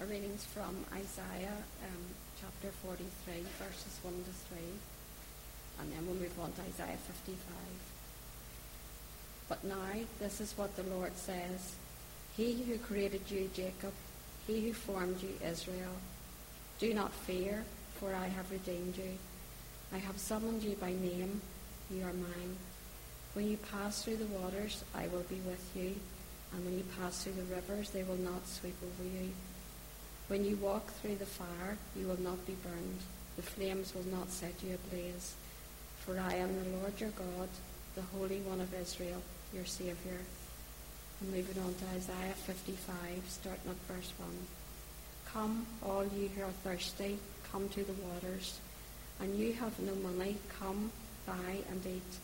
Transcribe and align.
Our 0.00 0.06
readings 0.06 0.44
from 0.44 0.84
Isaiah 0.94 1.58
um, 1.82 2.04
chapter 2.40 2.70
43, 2.86 3.42
verses 3.58 3.98
1 4.02 4.14
to 4.14 4.30
3, 4.54 4.58
and 5.80 5.90
then 5.90 6.06
we'll 6.06 6.14
move 6.14 6.38
on 6.40 6.52
to 6.52 6.62
Isaiah 6.62 6.96
55. 6.96 7.34
But 9.48 9.64
now, 9.64 9.98
this 10.20 10.40
is 10.40 10.56
what 10.56 10.76
the 10.76 10.84
Lord 10.84 11.16
says 11.16 11.74
He 12.36 12.62
who 12.62 12.78
created 12.78 13.22
you, 13.28 13.50
Jacob, 13.52 13.92
he 14.46 14.60
who 14.60 14.72
formed 14.72 15.20
you, 15.20 15.34
Israel, 15.44 15.96
do 16.78 16.94
not 16.94 17.12
fear, 17.12 17.64
for 17.98 18.14
I 18.14 18.28
have 18.28 18.52
redeemed 18.52 18.96
you. 18.96 19.18
I 19.92 19.98
have 19.98 20.18
summoned 20.18 20.62
you 20.62 20.76
by 20.76 20.92
name, 20.92 21.40
you 21.90 22.02
are 22.02 22.12
mine. 22.12 22.56
When 23.34 23.50
you 23.50 23.56
pass 23.56 24.04
through 24.04 24.18
the 24.18 24.26
waters, 24.26 24.84
I 24.94 25.08
will 25.08 25.26
be 25.28 25.40
with 25.44 25.72
you, 25.74 25.96
and 26.52 26.64
when 26.64 26.78
you 26.78 26.84
pass 27.00 27.24
through 27.24 27.32
the 27.32 27.52
rivers, 27.52 27.90
they 27.90 28.04
will 28.04 28.14
not 28.14 28.46
sweep 28.46 28.76
over 28.80 29.02
you. 29.02 29.32
When 30.28 30.44
you 30.44 30.56
walk 30.56 30.86
through 30.92 31.16
the 31.16 31.24
fire, 31.24 31.78
you 31.96 32.06
will 32.06 32.20
not 32.20 32.46
be 32.46 32.54
burned. 32.62 33.00
The 33.36 33.42
flames 33.42 33.94
will 33.94 34.04
not 34.12 34.28
set 34.28 34.52
you 34.62 34.74
ablaze. 34.74 35.34
For 36.04 36.20
I 36.20 36.34
am 36.34 36.54
the 36.54 36.76
Lord 36.76 37.00
your 37.00 37.10
God, 37.10 37.48
the 37.94 38.02
Holy 38.02 38.40
One 38.40 38.60
of 38.60 38.74
Israel, 38.74 39.22
your 39.54 39.64
Saviour. 39.64 40.20
And 41.20 41.32
moving 41.32 41.62
on 41.62 41.74
to 41.74 41.96
Isaiah 41.96 42.34
55, 42.44 42.98
starting 43.26 43.70
at 43.70 43.94
verse 43.94 44.12
1. 44.18 44.28
Come, 45.32 45.66
all 45.82 46.04
you 46.04 46.28
who 46.28 46.42
are 46.42 46.50
thirsty, 46.62 47.18
come 47.50 47.70
to 47.70 47.82
the 47.82 47.94
waters. 47.94 48.60
And 49.20 49.38
you 49.38 49.54
have 49.54 49.80
no 49.80 49.94
money, 49.94 50.36
come, 50.60 50.92
buy 51.26 51.64
and 51.70 51.86
eat. 51.86 52.18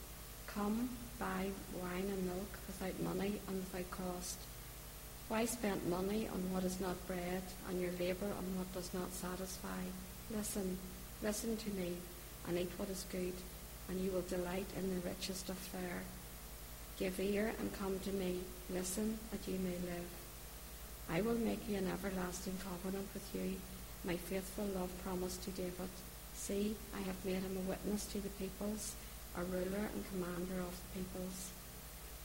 Come, 0.46 0.90
buy 1.18 1.48
wine 1.80 2.10
and 2.10 2.26
milk 2.26 2.58
without 2.66 3.00
money 3.00 3.40
and 3.48 3.60
without 3.60 3.90
cost 3.90 4.36
why 5.28 5.46
spend 5.46 5.88
money 5.88 6.28
on 6.28 6.52
what 6.52 6.64
is 6.64 6.80
not 6.80 7.06
bread, 7.06 7.42
and 7.68 7.80
your 7.80 7.92
labour 7.98 8.26
on 8.26 8.58
what 8.58 8.72
does 8.74 8.92
not 8.92 9.12
satisfy? 9.12 9.82
Listen, 10.30 10.78
listen 11.22 11.56
to 11.56 11.70
me, 11.70 11.96
and 12.46 12.58
eat 12.58 12.70
what 12.76 12.90
is 12.90 13.06
good, 13.10 13.32
and 13.88 14.00
you 14.00 14.10
will 14.10 14.22
delight 14.22 14.66
in 14.76 14.94
the 14.94 15.08
richest 15.08 15.48
of 15.48 15.56
fare. 15.56 16.02
Give 16.98 17.18
ear 17.18 17.52
and 17.58 17.78
come 17.78 17.98
to 18.00 18.12
me. 18.12 18.40
Listen, 18.70 19.18
that 19.30 19.48
you 19.48 19.58
may 19.58 19.76
live. 19.90 20.10
I 21.10 21.20
will 21.20 21.38
make 21.38 21.68
you 21.68 21.76
an 21.76 21.88
everlasting 21.88 22.56
covenant 22.62 23.08
with 23.12 23.28
you, 23.34 23.56
my 24.04 24.16
faithful 24.16 24.66
love 24.74 24.90
promised 25.02 25.42
to 25.44 25.50
David. 25.50 25.90
See, 26.34 26.76
I 26.94 27.00
have 27.02 27.24
made 27.24 27.42
him 27.42 27.56
a 27.56 27.68
witness 27.68 28.06
to 28.06 28.20
the 28.20 28.28
peoples, 28.30 28.94
a 29.36 29.42
ruler 29.44 29.88
and 29.92 30.04
commander 30.12 30.60
of 30.60 30.76
the 30.76 31.00
peoples. 31.00 31.50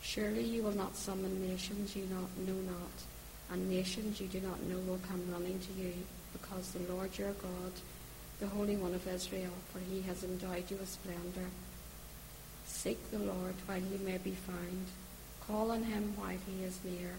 Surely 0.02 0.44
you 0.44 0.64
will 0.64 0.75
not 0.75 0.95
summon 0.95 1.47
nations 1.47 1.95
you 1.95 2.05
not, 2.05 2.30
know 2.47 2.59
not, 2.72 3.03
and 3.52 3.69
nations 3.69 4.19
you 4.19 4.28
do 4.28 4.39
not 4.42 4.61
know 4.64 4.80
will 4.88 5.00
come 5.08 5.23
running 5.31 5.59
to 5.59 5.73
you, 5.81 5.94
because 6.33 6.72
the 6.72 6.94
Lord 6.94 7.17
your 7.17 7.33
God, 7.33 7.72
the 8.39 8.47
Holy 8.47 8.75
One 8.77 8.94
of 8.94 9.08
Israel, 9.08 9.53
for 9.72 9.80
he 9.80 10.02
has 10.02 10.23
endowed 10.23 10.70
you 10.70 10.77
with 10.77 10.89
splendor. 10.89 11.50
Seek 12.66 13.11
the 13.11 13.20
Lord 13.20 13.55
while 13.66 13.81
he 13.81 13.97
may 14.03 14.17
be 14.17 14.31
found. 14.31 14.86
Call 15.45 15.72
on 15.72 15.83
him 15.83 16.14
while 16.16 16.38
he 16.47 16.64
is 16.64 16.80
near. 16.83 17.16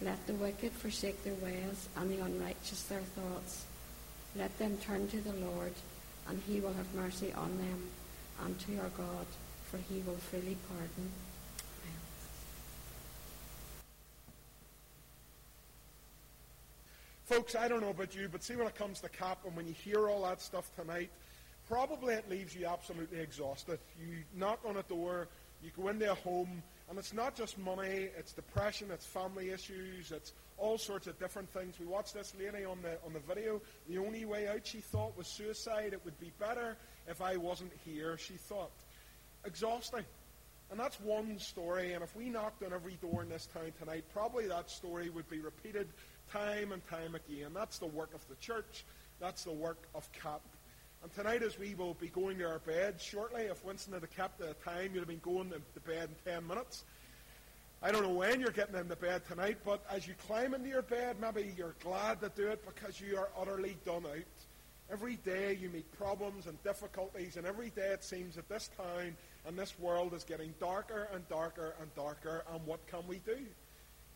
Let 0.00 0.26
the 0.26 0.34
wicked 0.34 0.72
forsake 0.72 1.24
their 1.24 1.34
ways, 1.34 1.88
and 1.96 2.10
the 2.10 2.22
unrighteous 2.22 2.82
their 2.82 3.00
thoughts. 3.00 3.64
Let 4.36 4.56
them 4.58 4.76
turn 4.76 5.08
to 5.08 5.20
the 5.20 5.32
Lord, 5.32 5.72
and 6.28 6.42
he 6.46 6.60
will 6.60 6.74
have 6.74 6.94
mercy 6.94 7.32
on 7.32 7.56
them, 7.56 7.88
and 8.44 8.58
to 8.60 8.78
our 8.78 8.90
God, 8.90 9.26
for 9.70 9.78
he 9.78 10.02
will 10.06 10.16
freely 10.16 10.56
pardon. 10.68 11.10
Folks, 17.26 17.56
I 17.56 17.66
don't 17.66 17.80
know 17.80 17.90
about 17.90 18.14
you, 18.14 18.28
but 18.28 18.44
see 18.44 18.54
when 18.54 18.68
it 18.68 18.76
comes 18.76 19.00
to 19.00 19.08
CAP 19.08 19.44
and 19.46 19.56
when 19.56 19.66
you 19.66 19.74
hear 19.74 20.08
all 20.08 20.22
that 20.22 20.40
stuff 20.40 20.70
tonight, 20.76 21.10
probably 21.68 22.14
it 22.14 22.30
leaves 22.30 22.54
you 22.54 22.66
absolutely 22.66 23.18
exhausted. 23.18 23.80
You 23.98 24.18
knock 24.36 24.60
on 24.64 24.76
a 24.76 24.84
door, 24.84 25.26
you 25.60 25.72
go 25.76 25.88
into 25.88 26.08
a 26.08 26.14
home, 26.14 26.62
and 26.88 26.96
it's 26.96 27.12
not 27.12 27.34
just 27.34 27.58
money, 27.58 28.10
it's 28.16 28.32
depression, 28.32 28.92
it's 28.92 29.04
family 29.04 29.50
issues, 29.50 30.12
it's 30.12 30.34
all 30.56 30.78
sorts 30.78 31.08
of 31.08 31.18
different 31.18 31.50
things. 31.50 31.74
We 31.80 31.86
watched 31.86 32.14
this 32.14 32.32
lady 32.38 32.64
on 32.64 32.78
the, 32.82 32.96
on 33.04 33.12
the 33.12 33.18
video. 33.18 33.60
The 33.88 33.98
only 33.98 34.24
way 34.24 34.46
out, 34.46 34.64
she 34.64 34.78
thought, 34.78 35.18
was 35.18 35.26
suicide. 35.26 35.94
It 35.94 36.04
would 36.04 36.20
be 36.20 36.30
better 36.38 36.76
if 37.08 37.20
I 37.20 37.38
wasn't 37.38 37.72
here, 37.84 38.16
she 38.18 38.34
thought. 38.34 38.70
Exhausting. 39.44 40.04
And 40.70 40.78
that's 40.78 41.00
one 41.00 41.40
story, 41.40 41.92
and 41.92 42.04
if 42.04 42.14
we 42.14 42.28
knocked 42.28 42.62
on 42.62 42.72
every 42.72 42.98
door 43.02 43.22
in 43.22 43.28
this 43.28 43.46
town 43.46 43.72
tonight, 43.80 44.04
probably 44.12 44.46
that 44.46 44.70
story 44.70 45.10
would 45.10 45.28
be 45.28 45.40
repeated 45.40 45.88
time 46.32 46.72
and 46.72 46.86
time 46.88 47.14
again. 47.14 47.50
That's 47.54 47.78
the 47.78 47.86
work 47.86 48.14
of 48.14 48.26
the 48.28 48.36
church. 48.36 48.84
That's 49.20 49.44
the 49.44 49.52
work 49.52 49.88
of 49.94 50.10
CAP. 50.12 50.42
And 51.02 51.12
tonight, 51.14 51.42
as 51.42 51.58
we 51.58 51.74
will 51.74 51.94
be 51.94 52.08
going 52.08 52.38
to 52.38 52.44
our 52.44 52.58
bed 52.58 53.00
shortly, 53.00 53.42
if 53.42 53.64
Winston 53.64 53.92
had 53.92 54.10
kept 54.16 54.38
the 54.38 54.54
time, 54.64 54.90
you'd 54.92 55.00
have 55.00 55.08
been 55.08 55.20
going 55.20 55.50
to 55.50 55.80
bed 55.80 56.08
in 56.26 56.32
10 56.32 56.46
minutes. 56.46 56.84
I 57.82 57.92
don't 57.92 58.02
know 58.02 58.14
when 58.14 58.40
you're 58.40 58.50
getting 58.50 58.74
into 58.74 58.96
bed 58.96 59.22
tonight, 59.28 59.58
but 59.64 59.84
as 59.90 60.08
you 60.08 60.14
climb 60.26 60.54
into 60.54 60.68
your 60.68 60.82
bed, 60.82 61.16
maybe 61.20 61.52
you're 61.56 61.76
glad 61.82 62.20
to 62.22 62.30
do 62.34 62.48
it 62.48 62.64
because 62.66 63.00
you 63.00 63.18
are 63.18 63.28
utterly 63.38 63.76
done 63.84 64.04
out. 64.06 64.24
Every 64.90 65.16
day 65.16 65.58
you 65.60 65.68
meet 65.68 65.90
problems 65.98 66.46
and 66.46 66.62
difficulties, 66.62 67.36
and 67.36 67.46
every 67.46 67.70
day 67.70 67.88
it 67.88 68.02
seems 68.02 68.36
that 68.36 68.48
this 68.48 68.70
town 68.76 69.16
and 69.46 69.58
this 69.58 69.78
world 69.78 70.14
is 70.14 70.24
getting 70.24 70.54
darker 70.58 71.08
and 71.12 71.28
darker 71.28 71.74
and 71.80 71.94
darker, 71.94 72.44
and 72.52 72.64
what 72.66 72.86
can 72.86 73.06
we 73.06 73.18
do? 73.18 73.46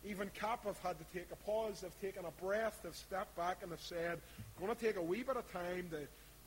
Even 0.05 0.31
CAP 0.35 0.65
have 0.65 0.79
had 0.79 0.97
to 0.99 1.05
take 1.13 1.29
a 1.31 1.37
pause. 1.37 1.81
They've 1.81 2.01
taken 2.01 2.25
a 2.25 2.43
breath. 2.43 2.81
They've 2.83 2.95
stepped 2.95 3.37
back 3.37 3.59
and 3.63 3.71
they've 3.71 3.81
said, 3.81 4.21
going 4.59 4.75
to 4.75 4.81
take 4.81 4.97
a 4.97 5.03
wee 5.03 5.23
bit 5.23 5.37
of 5.37 5.51
time 5.53 5.89
to, 5.91 6.01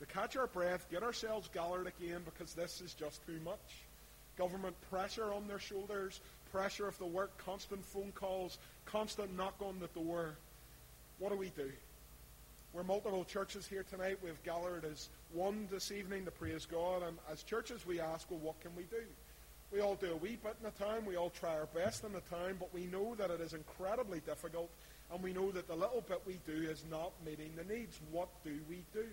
to 0.04 0.12
catch 0.12 0.36
our 0.36 0.48
breath, 0.48 0.86
get 0.90 1.02
ourselves 1.02 1.48
gathered 1.54 1.86
again 1.86 2.22
because 2.24 2.54
this 2.54 2.80
is 2.80 2.94
just 2.94 3.24
too 3.26 3.38
much. 3.44 3.84
Government 4.36 4.74
pressure 4.90 5.32
on 5.32 5.46
their 5.46 5.60
shoulders, 5.60 6.20
pressure 6.50 6.88
of 6.88 6.98
the 6.98 7.06
work, 7.06 7.36
constant 7.38 7.84
phone 7.84 8.12
calls, 8.14 8.58
constant 8.86 9.36
knock 9.36 9.54
on 9.60 9.78
the 9.78 9.86
door. 9.88 10.34
What 11.18 11.30
do 11.30 11.38
we 11.38 11.50
do? 11.50 11.70
We're 12.72 12.82
multiple 12.82 13.24
churches 13.24 13.68
here 13.68 13.84
tonight. 13.88 14.18
We've 14.20 14.42
gathered 14.42 14.84
as 14.84 15.08
one 15.32 15.68
this 15.70 15.92
evening 15.92 16.24
to 16.24 16.32
praise 16.32 16.66
God. 16.66 17.04
And 17.04 17.16
as 17.30 17.44
churches, 17.44 17.86
we 17.86 18.00
ask, 18.00 18.28
well, 18.28 18.40
what 18.40 18.60
can 18.60 18.74
we 18.76 18.82
do? 18.84 19.04
We 19.74 19.80
all 19.80 19.96
do 19.96 20.12
a 20.12 20.16
wee 20.16 20.38
bit 20.40 20.54
in 20.62 20.70
the 20.70 20.84
time. 20.84 21.04
We 21.04 21.16
all 21.16 21.30
try 21.30 21.50
our 21.50 21.66
best 21.66 22.04
in 22.04 22.12
the 22.12 22.20
time, 22.20 22.58
but 22.60 22.72
we 22.72 22.86
know 22.86 23.16
that 23.16 23.32
it 23.32 23.40
is 23.40 23.54
incredibly 23.54 24.20
difficult, 24.20 24.70
and 25.12 25.20
we 25.20 25.32
know 25.32 25.50
that 25.50 25.66
the 25.66 25.74
little 25.74 26.04
bit 26.08 26.22
we 26.24 26.38
do 26.46 26.52
is 26.70 26.84
not 26.88 27.10
meeting 27.26 27.50
the 27.56 27.64
needs. 27.74 27.98
What 28.12 28.28
do 28.44 28.56
we 28.70 28.84
do? 28.92 29.06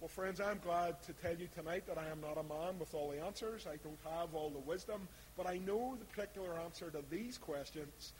Well, 0.00 0.08
friends, 0.08 0.40
I'm 0.40 0.58
glad 0.64 1.00
to 1.04 1.12
tell 1.12 1.36
you 1.36 1.46
tonight 1.54 1.84
that 1.86 1.98
I 1.98 2.08
am 2.08 2.20
not 2.20 2.36
a 2.36 2.42
man 2.42 2.80
with 2.80 2.92
all 2.94 3.10
the 3.10 3.24
answers. 3.24 3.64
I 3.68 3.76
don't 3.76 4.16
have 4.18 4.34
all 4.34 4.50
the 4.50 4.58
wisdom, 4.58 5.06
but 5.36 5.46
I 5.46 5.58
know 5.58 5.96
the 5.96 6.04
particular 6.06 6.58
answer 6.58 6.90
to 6.90 7.04
these 7.08 7.38
questions, 7.38 8.14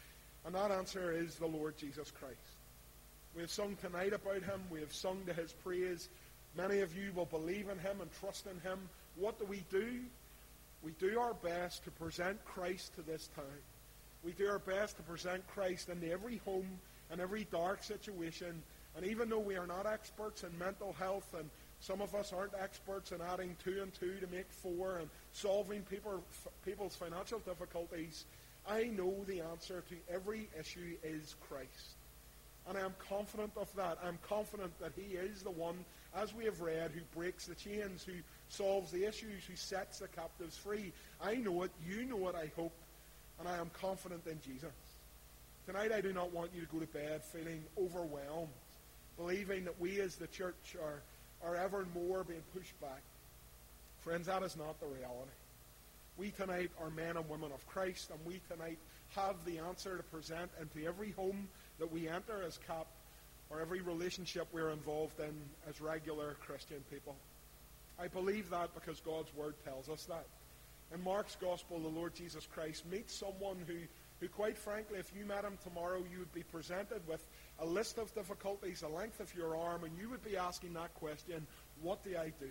and 0.47 0.55
that 0.55 0.71
answer 0.71 1.11
is 1.11 1.35
the 1.35 1.49
Lord 1.49 1.77
Jesus 1.77 2.13
Christ. 2.13 2.37
We 3.35 3.41
have 3.41 3.51
sung 3.51 3.77
tonight 3.81 4.13
about 4.13 4.45
him. 4.45 4.61
We 4.71 4.79
have 4.79 4.95
sung 4.95 5.19
to 5.27 5.33
his 5.33 5.53
praise. 5.53 6.09
Many 6.57 6.79
of 6.79 6.97
you 6.97 7.11
will 7.13 7.27
believe 7.27 7.69
in 7.71 7.81
him 7.81 8.01
and 8.01 8.11
trust 8.21 8.47
in 8.47 8.61
him. 8.61 8.79
What 9.17 9.41
do 9.41 9.47
we 9.47 9.65
do? 9.69 10.03
We 10.83 10.93
do 10.93 11.19
our 11.19 11.35
best 11.35 11.85
to 11.85 11.91
present 11.91 12.45
Christ 12.45 12.95
to 12.97 13.03
this 13.03 13.29
town. 13.35 13.45
We 14.25 14.33
do 14.33 14.49
our 14.49 14.59
best 14.59 14.97
to 14.97 15.03
present 15.03 15.47
Christ 15.49 15.89
into 15.89 16.11
every 16.11 16.39
home 16.45 16.79
and 17.11 17.21
every 17.21 17.47
dark 17.51 17.83
situation. 17.83 18.63
And 18.97 19.07
even 19.07 19.29
though 19.29 19.39
we 19.39 19.57
are 19.57 19.67
not 19.67 19.87
experts 19.87 20.45
in 20.45 20.57
mental 20.59 20.93
health, 20.93 21.35
and 21.39 21.49
some 21.81 22.01
of 22.01 22.15
us 22.15 22.33
aren't 22.33 22.55
experts 22.61 23.13
in 23.13 23.21
adding 23.21 23.57
two 23.65 23.81
and 23.83 23.93
two 23.95 24.15
to 24.21 24.27
make 24.29 24.51
four 24.51 24.99
and 24.99 25.09
solving 25.33 25.83
people, 25.83 26.23
people's 26.65 26.97
financial 26.97 27.39
difficulties, 27.41 28.25
I 28.69 28.85
know 28.85 29.25
the 29.27 29.41
answer 29.41 29.83
to 29.89 30.15
every 30.15 30.49
issue 30.59 30.97
is 31.03 31.37
Christ. 31.49 31.97
And 32.69 32.79
I 32.79 32.83
am 32.83 32.95
confident 33.09 33.53
of 33.57 33.75
that. 33.75 33.99
I'm 34.05 34.19
confident 34.23 34.79
that 34.81 34.93
He 34.95 35.17
is 35.17 35.43
the 35.43 35.51
one, 35.51 35.85
as 36.15 36.33
we 36.35 36.45
have 36.45 36.61
read, 36.61 36.93
who 36.93 37.01
breaks 37.19 37.47
the 37.47 37.57
chains, 37.57 38.05
who 38.05 38.13
solves 38.53 38.91
the 38.91 39.05
issues, 39.05 39.45
who 39.49 39.57
sets 39.57 39.99
the 39.99 40.09
captives 40.09 40.57
free. 40.57 40.93
I 41.23 41.37
know 41.37 41.63
it, 41.63 41.71
you 41.87 42.05
know 42.05 42.29
it, 42.29 42.35
I 42.35 42.51
hope, 42.57 42.73
and 43.39 43.49
I 43.49 43.57
am 43.57 43.71
confident 43.81 44.27
in 44.27 44.39
Jesus. 44.43 44.71
Tonight 45.67 45.93
I 45.93 46.01
do 46.01 46.13
not 46.13 46.33
want 46.33 46.51
you 46.55 46.61
to 46.61 46.67
go 46.67 46.81
to 46.81 46.87
bed 46.87 47.23
feeling 47.25 47.63
overwhelmed, 47.79 48.49
believing 49.17 49.65
that 49.65 49.81
we 49.81 50.01
as 50.01 50.17
the 50.17 50.27
church 50.27 50.77
are, 50.83 51.03
are 51.49 51.57
ever 51.57 51.87
more 51.95 52.25
being 52.25 52.43
pushed 52.55 52.79
back. 52.81 53.01
Friends, 54.01 54.27
that 54.27 54.43
is 54.43 54.57
not 54.57 54.79
the 54.81 54.87
reality. 54.87 55.31
We 56.19 56.31
tonight 56.31 56.71
are 56.81 56.91
men 56.91 57.17
and 57.17 57.29
women 57.29 57.53
of 57.53 57.67
Christ, 57.67 58.11
and 58.11 58.19
we 58.27 58.41
tonight 58.51 58.79
have 59.15 59.37
the 59.47 59.61
answer 59.61 59.97
to 59.97 60.03
present 60.05 60.51
into 60.61 60.87
every 60.87 61.13
home 61.13 61.49
that 61.79 61.91
we 61.91 62.09
enter 62.09 62.43
as 62.47 62.59
CAP 62.67 62.87
or 63.51 63.61
every 63.61 63.81
relationship 63.81 64.47
we're 64.53 64.71
involved 64.71 65.19
in 65.21 65.35
as 65.69 65.81
regular 65.81 66.37
Christian 66.45 66.83
people. 66.91 67.17
I 67.99 68.09
believe 68.09 68.51
that 68.51 68.75
because 68.75 69.01
God's 69.01 69.35
Word 69.35 69.55
tells 69.65 69.89
us 69.89 70.05
that. 70.07 70.27
In 70.95 71.03
Mark's 71.03 71.37
Gospel, 71.37 71.79
the 71.79 71.89
Lord 71.89 72.15
Jesus 72.15 72.47
Christ 72.47 72.85
meets 72.91 73.15
someone 73.15 73.57
who 73.67 73.77
who, 74.23 74.29
quite 74.29 74.57
frankly, 74.57 75.01
if 75.01 75.13
you 75.19 75.27
met 75.27 75.45
him 75.45 75.59
tomorrow, 75.65 76.05
you 76.09 76.21
would 76.21 76.33
be 76.33 76.45
presented 76.45 77.01
with 77.09 77.27
a 77.59 77.67
list 77.67 77.99
of 77.99 78.15
difficulties, 78.15 78.81
the 78.81 78.89
length 78.89 79.19
of 79.19 79.35
your 79.35 79.57
arm, 79.57 79.83
and 79.83 79.99
you 79.99 80.09
would 80.11 80.23
be 80.23 80.37
asking 80.37 80.75
that 80.75 80.95
question, 80.95 81.45
what 81.83 82.05
do 82.05 82.17
I 82.17 82.33
do? 82.39 82.49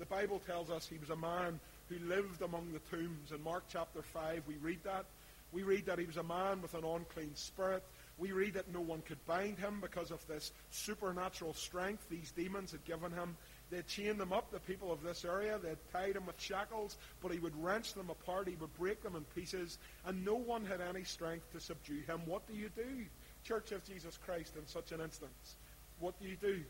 The 0.00 0.06
Bible 0.06 0.40
tells 0.44 0.68
us 0.68 0.88
he 0.88 0.98
was 0.98 1.10
a 1.10 1.16
man 1.16 1.60
who 1.88 2.04
lived 2.08 2.42
among 2.42 2.72
the 2.72 2.80
tombs. 2.80 3.30
In 3.30 3.40
Mark 3.44 3.64
chapter 3.68 4.02
5, 4.02 4.42
we 4.48 4.56
read 4.56 4.80
that. 4.82 5.04
We 5.52 5.62
read 5.62 5.86
that 5.86 6.00
he 6.00 6.06
was 6.06 6.16
a 6.16 6.24
man 6.24 6.60
with 6.60 6.74
an 6.74 6.84
unclean 6.84 7.36
spirit. 7.36 7.84
We 8.18 8.32
read 8.32 8.54
that 8.54 8.72
no 8.74 8.80
one 8.80 9.02
could 9.02 9.24
bind 9.26 9.60
him 9.60 9.78
because 9.80 10.10
of 10.10 10.26
this 10.26 10.50
supernatural 10.70 11.54
strength 11.54 12.04
these 12.10 12.32
demons 12.32 12.72
had 12.72 12.84
given 12.84 13.12
him. 13.12 13.36
They 13.70 13.82
chained 13.82 14.20
him 14.20 14.32
up, 14.32 14.50
the 14.50 14.58
people 14.58 14.90
of 14.90 15.02
this 15.02 15.24
area. 15.24 15.58
They 15.62 15.74
tied 15.92 16.16
him 16.16 16.26
with 16.26 16.40
shackles, 16.40 16.96
but 17.22 17.32
he 17.32 17.38
would 17.38 17.54
wrench 17.62 17.94
them 17.94 18.10
apart. 18.10 18.48
He 18.48 18.56
would 18.56 18.76
break 18.76 19.02
them 19.02 19.14
in 19.14 19.22
pieces, 19.34 19.78
and 20.04 20.24
no 20.24 20.34
one 20.34 20.64
had 20.64 20.80
any 20.80 21.04
strength 21.04 21.52
to 21.52 21.60
subdue 21.60 22.00
him. 22.06 22.20
What 22.26 22.46
do 22.48 22.54
you 22.54 22.68
do, 22.74 23.04
Church 23.44 23.70
of 23.70 23.84
Jesus 23.84 24.18
Christ, 24.24 24.56
in 24.56 24.66
such 24.66 24.90
an 24.90 25.00
instance? 25.00 25.54
What 26.00 26.20
do 26.20 26.28
you 26.28 26.36
do? 26.40 26.60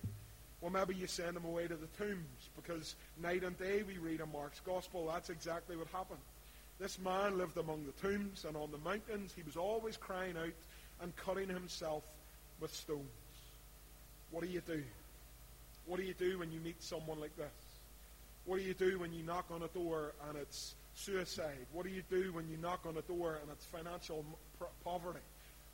Well, 0.60 0.70
maybe 0.70 0.94
you 0.94 1.06
send 1.06 1.38
him 1.38 1.46
away 1.46 1.68
to 1.68 1.76
the 1.76 1.86
tombs, 1.98 2.50
because 2.54 2.94
night 3.22 3.44
and 3.44 3.58
day 3.58 3.82
we 3.82 3.96
read 3.96 4.20
in 4.20 4.30
Mark's 4.30 4.60
Gospel 4.60 5.06
that's 5.06 5.30
exactly 5.30 5.76
what 5.76 5.88
happened. 5.88 6.20
This 6.78 6.98
man 6.98 7.38
lived 7.38 7.56
among 7.56 7.86
the 7.86 8.08
tombs 8.08 8.44
and 8.46 8.56
on 8.56 8.70
the 8.70 8.78
mountains. 8.78 9.32
He 9.34 9.42
was 9.42 9.56
always 9.56 9.96
crying 9.96 10.36
out 10.36 10.52
and 11.00 11.16
cutting 11.16 11.48
himself 11.48 12.04
with 12.60 12.74
stones. 12.74 13.06
What 14.30 14.44
do 14.44 14.50
you 14.50 14.60
do? 14.60 14.82
What 15.90 15.98
do 15.98 16.06
you 16.06 16.14
do 16.14 16.38
when 16.38 16.52
you 16.52 16.60
meet 16.60 16.80
someone 16.80 17.18
like 17.18 17.36
this? 17.36 17.50
What 18.44 18.58
do 18.58 18.62
you 18.62 18.74
do 18.74 19.00
when 19.00 19.12
you 19.12 19.24
knock 19.24 19.46
on 19.50 19.62
a 19.62 19.66
door 19.76 20.12
and 20.28 20.38
it's 20.38 20.76
suicide? 20.94 21.66
What 21.72 21.84
do 21.84 21.90
you 21.90 22.04
do 22.08 22.32
when 22.32 22.48
you 22.48 22.56
knock 22.58 22.86
on 22.86 22.96
a 22.96 23.02
door 23.12 23.40
and 23.42 23.50
it's 23.50 23.64
financial 23.64 24.24
poverty? 24.84 25.18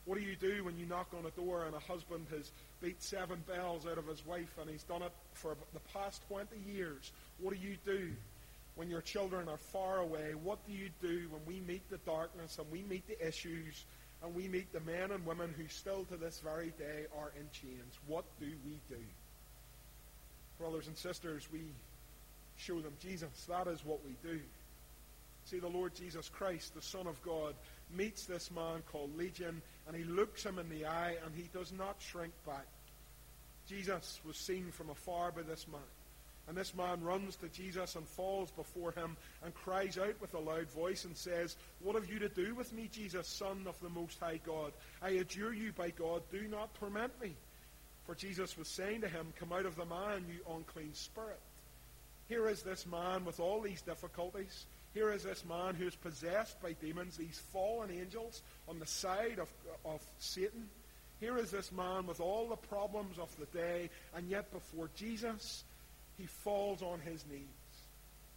What 0.07 0.17
do 0.17 0.25
you 0.25 0.35
do 0.35 0.65
when 0.65 0.79
you 0.79 0.87
knock 0.87 1.09
on 1.13 1.27
a 1.27 1.31
door 1.39 1.67
and 1.67 1.75
a 1.75 1.81
husband 1.81 2.29
has 2.31 2.51
beat 2.81 3.03
seven 3.03 3.45
bells 3.47 3.87
out 3.87 3.99
of 3.99 4.07
his 4.07 4.25
wife 4.25 4.57
and 4.59 4.71
he's 4.71 4.85
done 4.85 5.03
it 5.03 5.13
for 5.35 5.55
the 5.75 5.81
past 5.93 6.27
20 6.29 6.47
years? 6.67 7.13
What 7.39 7.53
do 7.53 7.61
you 7.61 7.77
do 7.85 8.11
when 8.77 8.89
your 8.89 9.03
children 9.03 9.51
are 9.51 9.59
far 9.59 9.99
away? 9.99 10.33
What 10.43 10.67
do 10.67 10.73
you 10.73 10.89
do 11.03 11.29
when 11.29 11.43
we 11.47 11.61
meet 11.69 11.91
the 11.91 11.99
darkness 12.11 12.59
and 12.59 12.71
we 12.73 12.85
meet 12.85 13.07
the 13.07 13.23
issues 13.29 13.85
and 14.23 14.35
we 14.35 14.49
meet 14.49 14.73
the 14.73 14.81
men 14.81 15.11
and 15.11 15.27
women 15.27 15.55
who 15.59 15.69
still 15.69 16.05
to 16.05 16.17
this 16.17 16.41
very 16.41 16.73
day 16.79 17.05
are 17.21 17.33
in 17.39 17.51
chains? 17.53 17.99
What 18.07 18.25
do 18.41 18.47
we 18.65 18.81
do? 18.89 19.03
Brothers 20.67 20.89
and 20.89 20.97
sisters, 20.97 21.47
we 21.53 21.61
show 22.57 22.81
them 22.81 22.95
Jesus. 23.01 23.31
That 23.49 23.69
is 23.69 23.85
what 23.85 24.01
we 24.05 24.17
do. 24.29 24.41
See, 25.45 25.61
the 25.61 25.69
Lord 25.69 25.95
Jesus 25.95 26.29
Christ, 26.29 26.75
the 26.75 26.83
Son 26.83 27.07
of 27.07 27.23
God, 27.23 27.55
meets 27.97 28.25
this 28.25 28.51
man 28.51 28.83
called 28.91 29.17
Legion, 29.17 29.63
and 29.87 29.97
he 29.97 30.03
looks 30.03 30.45
him 30.45 30.59
in 30.59 30.69
the 30.69 30.85
eye, 30.85 31.15
and 31.25 31.33
he 31.37 31.49
does 31.55 31.73
not 31.73 31.95
shrink 32.01 32.33
back. 32.45 32.67
Jesus 33.69 34.19
was 34.27 34.37
seen 34.37 34.73
from 34.73 34.91
afar 34.91 35.31
by 35.31 35.43
this 35.43 35.69
man. 35.69 35.81
And 36.49 36.57
this 36.57 36.75
man 36.75 37.01
runs 37.01 37.37
to 37.37 37.49
Jesus 37.49 37.95
and 37.95 38.05
falls 38.05 38.51
before 38.51 38.91
him 38.91 39.17
and 39.45 39.55
cries 39.55 39.97
out 39.99 40.21
with 40.21 40.35
a 40.35 40.41
loud 40.41 40.69
voice 40.71 41.05
and 41.05 41.17
says, 41.17 41.55
What 41.81 41.95
have 41.95 42.11
you 42.11 42.19
to 42.19 42.29
do 42.29 42.57
with 42.57 42.73
me, 42.73 42.89
Jesus, 42.93 43.29
Son 43.29 43.67
of 43.69 43.79
the 43.81 43.89
Most 43.89 44.19
High 44.19 44.41
God? 44.45 44.73
I 45.01 45.11
adjure 45.11 45.55
you 45.55 45.71
by 45.75 45.91
God, 45.91 46.23
do 46.33 46.49
not 46.49 46.75
torment 46.75 47.13
me. 47.23 47.37
For 48.07 48.15
Jesus 48.15 48.57
was 48.57 48.69
saying 48.69 49.01
to 49.01 49.09
him, 49.09 49.33
Come 49.39 49.53
out 49.53 49.67
of 49.67 49.77
the 49.77 49.85
man, 49.85 50.25
you 50.29 50.41
unclean 50.55 50.95
spirit. 50.95 51.41
Here 52.29 52.49
is 52.49 52.63
this 52.63 52.87
man 52.87 53.25
with 53.25 53.41
all 53.41 53.61
these 53.61 53.83
difficulties. 53.83 54.67
Here 54.95 55.13
is 55.13 55.23
this 55.23 55.45
man 55.45 55.75
who 55.75 55.87
is 55.87 55.95
possessed 55.95 56.61
by 56.63 56.73
demons, 56.73 57.17
these 57.17 57.41
fallen 57.53 57.91
angels 57.91 58.43
on 58.69 58.79
the 58.79 58.87
side 58.87 59.39
of, 59.39 59.53
of 59.85 60.01
Satan. 60.19 60.69
Here 61.21 61.37
is 61.37 61.51
this 61.51 61.73
man 61.73 62.07
with 62.07 62.21
all 62.21 62.49
the 62.49 62.57
problems 62.57 63.19
of 63.19 63.35
the 63.39 63.47
day, 63.47 63.91
and 64.15 64.29
yet 64.29 64.51
before 64.53 64.91
Jesus, 64.95 65.65
he 66.17 66.27
falls 66.27 66.83
on 66.83 67.01
his 67.01 67.25
knees. 67.31 67.43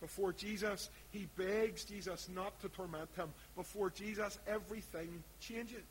Before 0.01 0.31
Jesus, 0.31 0.89
he 1.12 1.27
begs 1.38 1.83
Jesus 1.83 2.30
not 2.33 2.60
to 2.62 2.69
torment 2.69 3.10
him. 3.16 3.30
Before 3.56 3.89
Jesus, 3.89 4.39
everything 4.48 5.24
changes. 5.42 5.83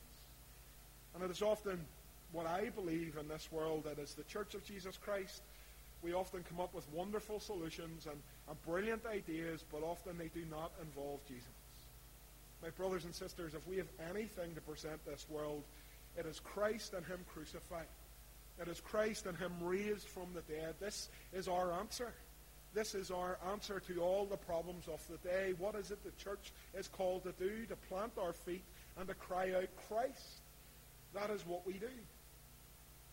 And 1.15 1.23
it 1.23 1.31
is 1.31 1.43
often 1.43 1.85
what 2.33 2.47
I 2.47 2.71
believe 2.71 3.17
in 3.19 3.29
this 3.29 3.49
world 3.51 3.85
that 3.85 3.99
as 3.99 4.15
the 4.15 4.25
Church 4.25 4.55
of 4.55 4.65
Jesus 4.65 4.97
Christ, 4.97 5.43
we 6.03 6.13
often 6.13 6.45
come 6.49 6.61
up 6.61 6.75
with 6.75 6.91
wonderful 6.93 7.41
solutions 7.41 8.07
and, 8.07 8.21
and 8.49 8.63
brilliant 8.63 9.05
ideas, 9.07 9.65
but 9.73 9.83
often 9.83 10.17
they 10.17 10.29
do 10.29 10.45
not 10.51 10.73
involve 10.81 11.21
Jesus. 11.27 11.49
My 12.63 12.71
brothers 12.71 13.05
and 13.05 13.15
sisters, 13.15 13.55
if 13.55 13.67
we 13.67 13.77
have 13.77 13.89
anything 14.11 14.55
to 14.55 14.61
present 14.61 15.05
this 15.07 15.27
world, 15.29 15.63
it 16.17 16.27
is 16.27 16.41
Christ 16.41 16.95
and 16.95 17.05
Him 17.07 17.21
crucified. 17.33 17.87
It 18.61 18.69
is 18.69 18.81
Christ 18.81 19.27
and 19.27 19.37
Him 19.39 19.53
raised 19.61 20.09
from 20.09 20.27
the 20.35 20.43
dead. 20.53 20.75
This 20.81 21.09
is 21.33 21.49
our 21.49 21.73
answer. 21.73 22.13
This 22.75 22.95
is 22.95 23.11
our 23.11 23.39
answer 23.51 23.81
to 23.81 24.01
all 24.01 24.27
the 24.27 24.37
problems 24.37 24.89
of 24.89 25.01
the 25.09 25.17
day. 25.29 25.55
What 25.59 25.75
is 25.75 25.91
it 25.91 26.03
the 26.05 26.11
church 26.23 26.53
is 26.75 26.89
called 26.89 27.25
to 27.25 27.33
do? 27.33 27.65
To 27.67 27.77
plant 27.89 28.13
our 28.21 28.33
feet 28.33 28.65
and 28.99 29.09
to 29.09 29.15
cry 29.15 29.53
out, 29.53 29.69
Christ. 29.89 30.41
That 31.15 31.31
is 31.31 31.47
what 31.47 31.67
we 31.67 31.75
do. 31.75 31.87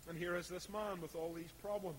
And 0.08 0.18
here 0.18 0.36
is 0.36 0.48
this 0.48 0.70
man 0.70 1.02
with 1.02 1.16
all 1.16 1.34
these 1.34 1.52
problems 1.62 1.98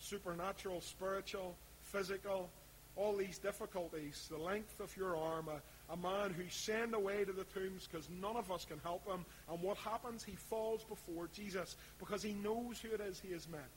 supernatural, 0.00 0.80
spiritual, 0.80 1.54
physical, 1.82 2.50
all 2.96 3.16
these 3.16 3.38
difficulties, 3.38 4.28
the 4.30 4.36
length 4.36 4.80
of 4.80 4.94
your 4.96 5.16
arm, 5.16 5.46
a, 5.48 5.92
a 5.92 5.96
man 5.96 6.30
who's 6.30 6.54
sent 6.54 6.94
away 6.94 7.24
to 7.24 7.32
the 7.32 7.44
tombs 7.44 7.88
because 7.90 8.08
none 8.20 8.36
of 8.36 8.50
us 8.50 8.64
can 8.64 8.78
help 8.82 9.06
him. 9.06 9.24
And 9.50 9.62
what 9.62 9.76
happens? 9.78 10.24
He 10.24 10.34
falls 10.34 10.82
before 10.84 11.28
Jesus 11.34 11.76
because 11.98 12.22
he 12.22 12.32
knows 12.32 12.80
who 12.80 12.92
it 12.92 13.00
is 13.00 13.20
he 13.20 13.32
has 13.32 13.48
met. 13.48 13.68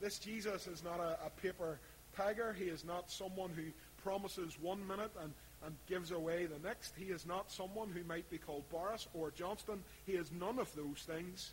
This 0.00 0.18
Jesus 0.18 0.66
is 0.66 0.82
not 0.82 1.00
a, 1.00 1.18
a 1.24 1.30
paper 1.40 1.78
tiger. 2.16 2.54
He 2.58 2.64
is 2.64 2.84
not 2.84 3.10
someone 3.10 3.50
who 3.54 3.64
promises 4.02 4.58
one 4.60 4.86
minute 4.86 5.12
and, 5.22 5.32
and 5.64 5.74
gives 5.88 6.10
away 6.10 6.46
the 6.46 6.66
next. 6.66 6.94
He 6.96 7.06
is 7.06 7.24
not 7.26 7.50
someone 7.50 7.88
who 7.88 8.04
might 8.04 8.28
be 8.30 8.38
called 8.38 8.68
Boris 8.70 9.06
or 9.14 9.30
Johnson. 9.30 9.82
He 10.06 10.12
is 10.12 10.30
none 10.32 10.58
of 10.58 10.74
those 10.74 11.06
things. 11.06 11.52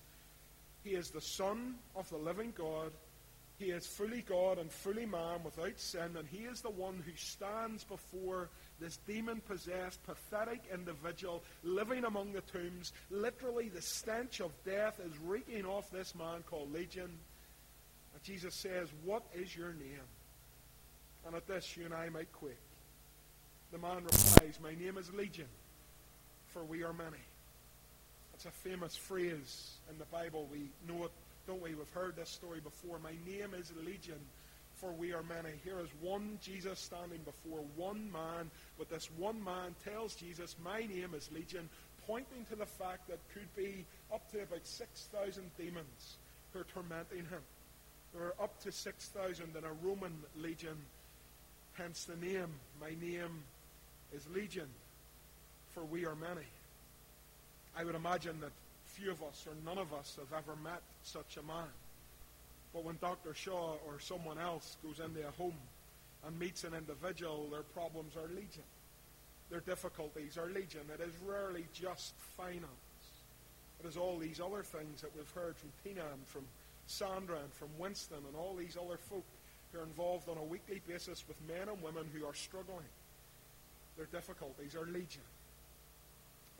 He 0.83 0.91
is 0.91 1.09
the 1.09 1.21
Son 1.21 1.75
of 1.95 2.09
the 2.09 2.17
living 2.17 2.53
God. 2.57 2.91
He 3.61 3.69
is 3.69 3.85
fully 3.85 4.23
God 4.27 4.57
and 4.57 4.71
fully 4.71 5.05
man 5.05 5.43
without 5.43 5.79
sin, 5.79 6.15
and 6.17 6.27
he 6.27 6.45
is 6.45 6.61
the 6.61 6.71
one 6.71 7.03
who 7.05 7.11
stands 7.15 7.83
before 7.83 8.49
this 8.79 8.97
demon 9.05 9.39
possessed, 9.47 10.03
pathetic 10.03 10.63
individual 10.73 11.43
living 11.63 12.03
among 12.03 12.33
the 12.33 12.41
tombs. 12.41 12.91
Literally, 13.11 13.69
the 13.69 13.81
stench 13.81 14.41
of 14.41 14.51
death 14.65 14.99
is 14.99 15.15
reeking 15.19 15.65
off 15.65 15.91
this 15.91 16.15
man 16.15 16.43
called 16.49 16.73
Legion. 16.73 17.03
And 17.03 18.23
Jesus 18.23 18.55
says, 18.55 18.89
What 19.03 19.21
is 19.35 19.55
your 19.55 19.73
name? 19.73 20.09
And 21.27 21.35
at 21.35 21.47
this, 21.47 21.77
you 21.77 21.85
and 21.85 21.93
I 21.93 22.09
might 22.09 22.33
quake. 22.33 22.57
The 23.71 23.77
man 23.77 23.97
replies, 23.97 24.57
My 24.61 24.73
name 24.73 24.97
is 24.97 25.13
Legion, 25.13 25.49
for 26.47 26.63
we 26.63 26.83
are 26.83 26.93
many. 26.93 27.21
It's 28.43 28.47
a 28.47 28.69
famous 28.69 28.95
phrase 28.95 29.73
in 29.87 29.99
the 29.99 30.05
Bible. 30.05 30.47
We 30.51 30.71
know 30.87 31.05
it, 31.05 31.11
don't 31.45 31.61
we? 31.61 31.75
We've 31.75 31.87
heard 31.91 32.15
this 32.15 32.29
story 32.29 32.59
before. 32.59 32.97
My 32.97 33.13
name 33.31 33.53
is 33.55 33.71
Legion, 33.85 34.17
for 34.77 34.91
we 34.91 35.13
are 35.13 35.21
many. 35.21 35.53
Here 35.63 35.79
is 35.79 35.89
one 36.01 36.39
Jesus 36.41 36.79
standing 36.79 37.19
before 37.19 37.59
one 37.75 38.11
man, 38.11 38.49
but 38.79 38.89
this 38.89 39.11
one 39.15 39.43
man 39.43 39.75
tells 39.85 40.15
Jesus, 40.15 40.55
My 40.63 40.79
name 40.79 41.13
is 41.15 41.29
Legion, 41.31 41.69
pointing 42.07 42.43
to 42.49 42.55
the 42.55 42.65
fact 42.65 43.07
that 43.09 43.19
could 43.31 43.55
be 43.55 43.85
up 44.11 44.27
to 44.31 44.41
about 44.41 44.65
6,000 44.65 45.51
demons 45.55 46.17
who 46.51 46.61
are 46.61 46.65
tormenting 46.73 47.25
him. 47.29 47.43
There 48.11 48.23
are 48.23 48.43
up 48.43 48.59
to 48.63 48.71
6,000 48.71 49.55
in 49.55 49.63
a 49.63 49.87
Roman 49.87 50.17
legion, 50.35 50.77
hence 51.73 52.05
the 52.05 52.15
name. 52.15 52.49
My 52.81 52.95
name 52.99 53.43
is 54.11 54.25
Legion, 54.33 54.69
for 55.75 55.83
we 55.83 56.07
are 56.07 56.15
many. 56.15 56.47
I 57.77 57.83
would 57.83 57.95
imagine 57.95 58.39
that 58.41 58.51
few 58.85 59.11
of 59.11 59.23
us 59.23 59.45
or 59.47 59.53
none 59.65 59.77
of 59.77 59.93
us 59.93 60.17
have 60.19 60.37
ever 60.37 60.57
met 60.61 60.81
such 61.03 61.37
a 61.37 61.43
man. 61.43 61.71
But 62.73 62.83
when 62.83 62.97
Dr. 63.01 63.33
Shaw 63.33 63.75
or 63.87 63.99
someone 63.99 64.37
else 64.37 64.77
goes 64.83 64.99
into 64.99 65.27
a 65.27 65.31
home 65.31 65.57
and 66.25 66.39
meets 66.39 66.63
an 66.63 66.73
individual, 66.73 67.47
their 67.51 67.63
problems 67.63 68.15
are 68.15 68.27
legion. 68.29 68.67
Their 69.49 69.61
difficulties 69.61 70.37
are 70.37 70.47
legion. 70.47 70.81
It 70.93 71.01
is 71.01 71.13
rarely 71.25 71.65
just 71.73 72.13
finance. 72.37 72.65
It 73.83 73.87
is 73.87 73.97
all 73.97 74.17
these 74.17 74.39
other 74.39 74.63
things 74.63 75.01
that 75.01 75.15
we've 75.15 75.31
heard 75.31 75.57
from 75.57 75.69
Tina 75.83 76.03
and 76.13 76.25
from 76.27 76.43
Sandra 76.87 77.37
and 77.37 77.51
from 77.53 77.69
Winston 77.77 78.19
and 78.27 78.35
all 78.35 78.55
these 78.55 78.77
other 78.77 78.97
folk 78.97 79.25
who 79.71 79.79
are 79.79 79.83
involved 79.83 80.29
on 80.29 80.37
a 80.37 80.43
weekly 80.43 80.81
basis 80.87 81.23
with 81.27 81.37
men 81.47 81.67
and 81.67 81.81
women 81.81 82.05
who 82.13 82.25
are 82.25 82.33
struggling. 82.33 82.85
Their 83.97 84.05
difficulties 84.05 84.75
are 84.75 84.85
legion. 84.85 85.23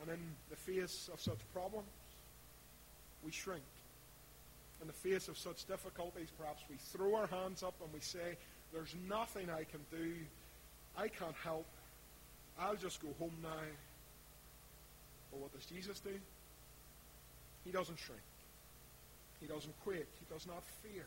And 0.02 0.10
in 0.10 0.20
the 0.50 0.56
face 0.56 1.10
of 1.14 1.22
such 1.22 1.40
problems, 1.54 1.88
we 3.24 3.32
shrink. 3.32 3.64
In 4.82 4.88
the 4.88 4.94
face 4.94 5.28
of 5.28 5.38
such 5.38 5.66
difficulties, 5.66 6.30
perhaps 6.40 6.64
we 6.70 6.76
throw 6.78 7.16
our 7.16 7.28
hands 7.28 7.62
up 7.62 7.76
and 7.84 7.94
we 7.94 8.00
say, 8.00 8.38
There's 8.74 8.96
nothing 9.08 9.50
I 9.50 9.64
can 9.64 9.82
do. 9.92 10.14
I 10.98 11.08
can't 11.08 11.36
help. 11.44 11.68
I'll 12.60 12.76
just 12.76 13.02
go 13.02 13.10
home 13.20 13.36
now. 13.44 13.50
But 15.32 15.40
what 15.40 15.54
does 15.54 15.66
Jesus 15.66 16.00
do? 16.00 16.14
He 17.64 17.72
doesn't 17.72 18.00
shrink. 18.00 18.22
He 19.40 19.48
doesn't 19.48 19.74
quake. 19.84 20.10
He 20.20 20.34
does 20.34 20.48
not 20.48 20.64
fear. 20.84 21.06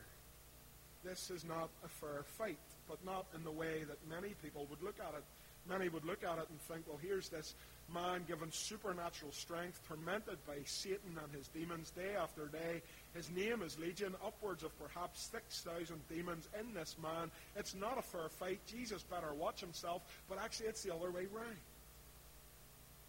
This 1.05 1.31
is 1.31 1.45
not 1.45 1.69
a 1.85 1.89
fair 1.89 2.23
fight, 2.39 2.59
but 2.89 3.05
not 3.05 3.27
in 3.35 3.45
the 3.45 3.51
way 3.51 3.85
that 3.85 3.99
many 4.09 4.35
people 4.43 4.67
would 4.71 4.83
look 4.83 4.99
at 5.01 5.15
it. 5.15 5.25
Many 5.69 5.89
would 5.89 6.05
look 6.05 6.25
at 6.25 6.39
it 6.39 6.47
and 6.51 6.61
think, 6.63 6.85
well, 6.87 6.99
here's 7.01 7.29
this 7.29 7.55
man 7.93 8.25
given 8.27 8.51
supernatural 8.51 9.33
strength, 9.33 9.81
tormented 9.89 10.39
by 10.47 10.57
Satan 10.65 11.19
and 11.23 11.35
his 11.35 11.49
demons 11.49 11.91
day 11.91 12.15
after 12.21 12.47
day. 12.47 12.83
His 13.15 13.31
name 13.31 13.63
is 13.63 13.79
Legion, 13.79 14.15
upwards 14.25 14.63
of 14.63 14.79
perhaps 14.79 15.29
6,000 15.33 15.97
demons 16.09 16.49
in 16.59 16.75
this 16.75 16.97
man. 17.03 17.31
It's 17.57 17.75
not 17.75 17.99
a 17.99 18.03
fair 18.03 18.29
fight. 18.29 18.61
Jesus 18.67 19.03
better 19.03 19.33
watch 19.35 19.61
himself, 19.61 20.03
but 20.29 20.39
actually 20.39 20.67
it's 20.67 20.83
the 20.83 20.95
other 20.95 21.11
way 21.11 21.27
round. 21.33 21.57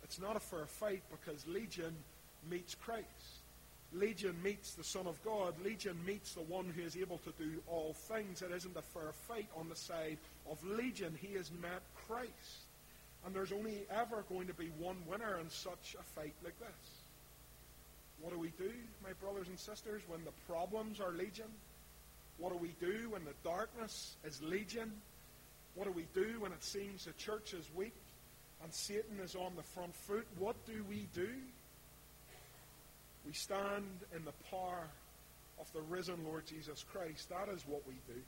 It's 0.04 0.20
not 0.20 0.36
a 0.36 0.40
fair 0.40 0.66
fight 0.66 1.02
because 1.10 1.46
Legion 1.48 1.96
meets 2.50 2.76
Christ. 2.76 3.06
Legion 3.94 4.36
meets 4.44 4.74
the 4.74 4.84
Son 4.84 5.08
of 5.08 5.24
God. 5.24 5.56
Legion 5.64 5.98
meets 6.06 6.34
the 6.34 6.42
one 6.42 6.66
who 6.76 6.82
is 6.82 6.98
able 6.98 7.18
to 7.20 7.32
do 7.40 7.62
all 7.68 7.94
things. 7.94 8.42
It 8.42 8.52
isn't 8.52 8.76
a 8.76 8.82
fair 8.82 9.12
fight 9.28 9.48
on 9.58 9.70
the 9.70 9.76
side 9.76 10.18
of 10.50 10.64
Legion. 10.64 11.18
He 11.20 11.34
has 11.36 11.50
met 11.62 11.82
Christ. 12.08 12.66
And 13.26 13.34
there's 13.34 13.52
only 13.52 13.86
ever 13.90 14.24
going 14.30 14.48
to 14.48 14.54
be 14.54 14.72
one 14.78 14.98
winner 15.10 15.40
in 15.40 15.50
such 15.50 15.96
a 16.00 16.04
fight 16.04 16.36
like 16.44 16.58
this. 16.60 16.90
What 18.22 18.32
do 18.32 18.40
we 18.40 18.50
do, 18.58 18.72
my 19.04 19.14
brothers 19.22 19.48
and 19.48 19.60
sisters, 19.60 20.02
when 20.08 20.24
the 20.24 20.32
problems 20.48 21.00
are 21.00 21.12
legion? 21.12 21.50
What 22.38 22.52
do 22.52 22.58
we 22.58 22.76
do 22.80 23.12
when 23.12 23.24
the 23.26 23.34
darkness 23.44 24.16
is 24.24 24.42
legion? 24.42 24.92
What 25.76 25.86
do 25.86 25.92
we 25.92 26.06
do 26.14 26.40
when 26.40 26.52
it 26.52 26.64
seems 26.64 27.06
the 27.06 27.14
church 27.14 27.54
is 27.54 27.66
weak 27.76 27.96
and 28.64 28.74
Satan 28.74 29.20
is 29.24 29.36
on 29.36 29.54
the 29.56 29.64
front 29.64 29.96
foot? 29.96 30.26
What 30.38 30.56
do 30.66 30.84
we 30.88 31.08
do? 31.14 31.30
We 33.26 33.34
stand 33.34 33.86
in 34.16 34.24
the 34.24 34.34
power 34.50 34.88
of 35.60 35.72
the 35.74 35.82
risen 35.82 36.24
Lord 36.26 36.46
Jesus 36.46 36.86
Christ. 36.92 37.30
That 37.30 37.50
is 37.50 37.64
what 37.68 37.82
we 37.88 37.96
do. 38.08 38.20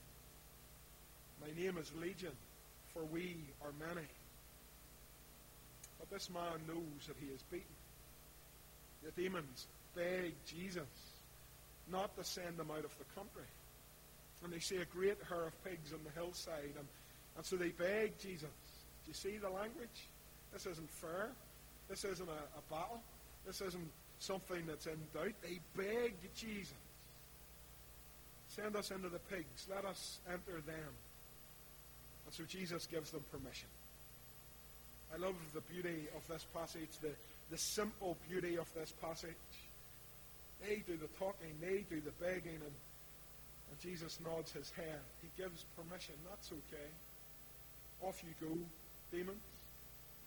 My 1.41 1.61
name 1.61 1.77
is 1.77 1.91
Legion, 2.01 2.31
for 2.97 3.05
we 3.05 3.35
are 3.63 3.71
many. 3.79 4.07
But 5.99 6.09
this 6.09 6.29
man 6.29 6.65
knows 6.67 7.07
that 7.07 7.15
he 7.19 7.27
is 7.27 7.41
beaten. 7.51 7.65
The 9.03 9.11
demons 9.11 9.67
beg 9.95 10.33
Jesus 10.45 10.81
not 11.91 12.15
to 12.17 12.23
send 12.23 12.57
them 12.57 12.71
out 12.71 12.83
of 12.83 12.97
the 12.97 13.05
country. 13.15 13.47
And 14.43 14.51
they 14.51 14.59
see 14.59 14.77
a 14.77 14.85
great 14.85 15.17
herd 15.23 15.47
of 15.47 15.63
pigs 15.63 15.93
on 15.93 15.99
the 16.03 16.19
hillside, 16.19 16.73
and, 16.77 16.87
and 17.35 17.45
so 17.45 17.55
they 17.55 17.69
beg 17.69 18.17
Jesus. 18.19 18.41
Do 18.43 19.09
you 19.09 19.13
see 19.13 19.37
the 19.37 19.49
language? 19.49 20.07
This 20.51 20.65
isn't 20.65 20.89
fair. 20.89 21.29
This 21.89 22.03
isn't 22.03 22.27
a, 22.27 22.31
a 22.31 22.73
battle. 22.73 23.01
This 23.45 23.61
isn't 23.61 23.91
something 24.19 24.63
that's 24.67 24.87
in 24.87 24.97
doubt. 25.13 25.33
They 25.41 25.59
beg 25.75 26.13
Jesus. 26.35 26.73
Send 28.49 28.75
us 28.75 28.91
into 28.91 29.09
the 29.09 29.19
pigs. 29.19 29.67
Let 29.69 29.85
us 29.85 30.19
enter 30.27 30.61
them. 30.65 30.93
And 32.27 32.35
so 32.35 32.43
Jesus 32.43 32.85
gives 32.87 33.11
them 33.11 33.23
permission. 33.31 33.69
I 35.15 35.17
love 35.17 35.35
the 35.53 35.61
beauty 35.61 36.07
of 36.13 36.27
this 36.27 36.45
passage, 36.53 36.89
the, 37.01 37.11
the 37.49 37.57
simple 37.57 38.17
beauty 38.29 38.57
of 38.57 38.67
this 38.75 38.91
passage. 39.01 39.31
They 40.67 40.83
do 40.85 40.97
the 40.97 41.07
talking, 41.17 41.55
they 41.61 41.85
do 41.89 42.01
the 42.01 42.11
begging, 42.19 42.59
and, 42.59 42.75
and 43.71 43.79
Jesus 43.81 44.19
nods 44.25 44.51
his 44.51 44.69
head. 44.71 44.99
He 45.21 45.29
gives 45.41 45.63
permission. 45.77 46.15
That's 46.29 46.51
okay. 46.51 46.89
Off 48.01 48.21
you 48.27 48.47
go, 48.47 48.53
demons. 49.15 49.37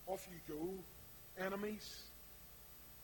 Off 0.07 0.27
you 0.33 0.55
go, 0.57 1.45
enemies. 1.45 2.05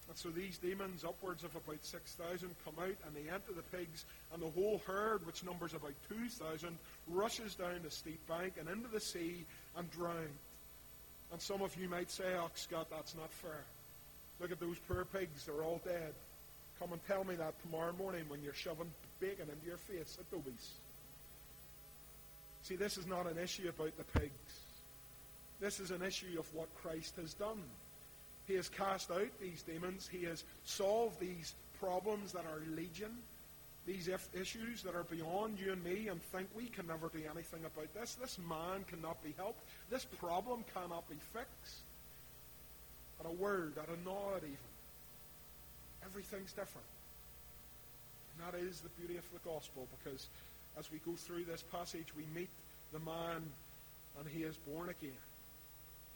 And 0.09 0.17
so 0.17 0.29
these 0.31 0.59
demons, 0.59 1.05
upwards 1.05 1.43
of 1.43 1.55
about 1.57 1.85
6,000, 1.85 2.49
come 2.65 2.75
out 2.79 2.95
and 3.07 3.15
they 3.15 3.29
enter 3.29 3.53
the 3.55 3.77
pigs, 3.77 4.05
and 4.33 4.41
the 4.41 4.51
whole 4.51 4.81
herd, 4.87 5.27
which 5.27 5.45
numbers 5.45 5.75
about 5.75 5.95
2,000, 6.09 6.77
rushes 7.09 7.55
down 7.55 7.81
the 7.83 7.91
steep 7.91 8.21
bank 8.29 8.55
and 8.59 8.69
into 8.69 8.89
the 8.89 9.01
sea 9.01 9.45
and 9.77 9.91
drowns. 9.91 10.31
And 11.33 11.41
some 11.41 11.61
of 11.63 11.77
you 11.77 11.89
might 11.89 12.11
say, 12.11 12.25
oh, 12.39 12.51
Scott, 12.55 12.87
that's 12.91 13.17
not 13.17 13.31
fair. 13.33 13.65
Look 14.41 14.53
at 14.53 14.61
those 14.61 14.79
poor 14.87 15.05
pigs, 15.05 15.45
they're 15.45 15.65
all 15.65 15.81
dead. 15.85 16.15
Come 16.79 16.93
and 16.93 17.05
tell 17.07 17.25
me 17.25 17.35
that 17.37 17.61
tomorrow 17.63 17.93
morning 17.99 18.25
when 18.29 18.43
you're 18.43 18.55
shoving 18.55 18.91
bacon 19.19 19.49
into 19.51 19.67
your 19.67 19.79
face 19.79 20.19
at 20.21 20.31
Dobie's. 20.31 20.71
See, 22.63 22.77
this 22.77 22.99
is 22.99 23.07
not 23.07 23.27
an 23.27 23.39
issue 23.39 23.69
about 23.69 23.97
the 23.97 24.19
pigs. 24.19 24.61
This 25.59 25.81
is 25.81 25.91
an 25.91 26.03
issue 26.03 26.39
of 26.39 26.55
what 26.55 26.69
Christ 26.83 27.15
has 27.17 27.33
done. 27.35 27.63
He 28.47 28.55
has 28.55 28.69
cast 28.69 29.11
out 29.11 29.41
these 29.41 29.63
demons. 29.63 30.09
He 30.09 30.25
has 30.25 30.45
solved 30.65 31.21
these 31.21 31.55
problems 31.81 32.33
that 32.33 32.45
are 32.45 32.75
legion 32.77 33.11
these 33.87 34.09
issues 34.35 34.83
that 34.83 34.97
are 34.97 35.05
beyond 35.05 35.59
you 35.61 35.73
and 35.73 35.83
me 35.85 36.09
and 36.09 36.21
think 36.21 36.49
we 36.57 36.67
can 36.67 36.89
never 36.89 37.09
do 37.09 37.21
anything 37.31 37.65
about 37.65 37.93
this. 37.95 38.17
This 38.17 38.37
man 38.49 38.85
cannot 38.91 39.23
be 39.23 39.33
helped. 39.37 39.63
This 39.91 40.05
problem 40.05 40.65
cannot 40.75 41.09
be 41.09 41.17
fixed. 41.33 41.83
At 43.21 43.27
a 43.27 43.33
word, 43.33 43.75
at 43.79 43.89
a 43.89 44.05
nod 44.05 44.39
even. 44.43 44.57
Everything's 46.05 46.53
different. 46.53 46.87
And 48.35 48.53
that 48.53 48.59
is 48.59 48.81
the 48.81 48.89
beauty 49.01 49.17
of 49.17 49.25
the 49.33 49.49
gospel 49.49 49.87
because 50.03 50.27
as 50.79 50.91
we 50.91 50.99
go 50.99 51.13
through 51.13 51.45
this 51.45 51.63
passage, 51.73 52.09
we 52.17 52.25
meet 52.35 52.51
the 52.93 52.99
man 52.99 53.43
and 54.19 54.29
he 54.29 54.43
is 54.43 54.57
born 54.57 54.89
again. 54.89 55.23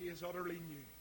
He 0.01 0.09
is 0.09 0.25
utterly 0.25 0.59
new. 0.69 1.00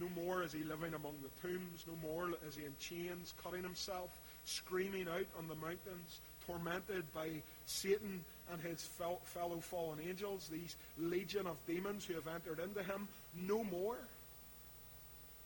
No 0.00 0.08
more 0.22 0.42
is 0.42 0.52
he 0.52 0.62
living 0.62 0.94
among 0.94 1.14
the 1.22 1.48
tombs. 1.48 1.84
No 1.86 1.94
more 2.02 2.30
is 2.46 2.56
he 2.56 2.64
in 2.64 2.74
chains, 2.78 3.34
cutting 3.42 3.62
himself 3.62 4.10
screaming 4.44 5.08
out 5.08 5.26
on 5.38 5.48
the 5.48 5.54
mountains, 5.54 6.20
tormented 6.46 7.04
by 7.12 7.28
Satan 7.66 8.24
and 8.50 8.60
his 8.62 8.82
fellow 8.82 9.60
fallen 9.60 9.98
angels, 10.06 10.48
these 10.50 10.76
legion 10.98 11.46
of 11.46 11.56
demons 11.66 12.04
who 12.06 12.14
have 12.14 12.28
entered 12.28 12.58
into 12.58 12.82
him, 12.82 13.08
no 13.34 13.62
more. 13.64 13.98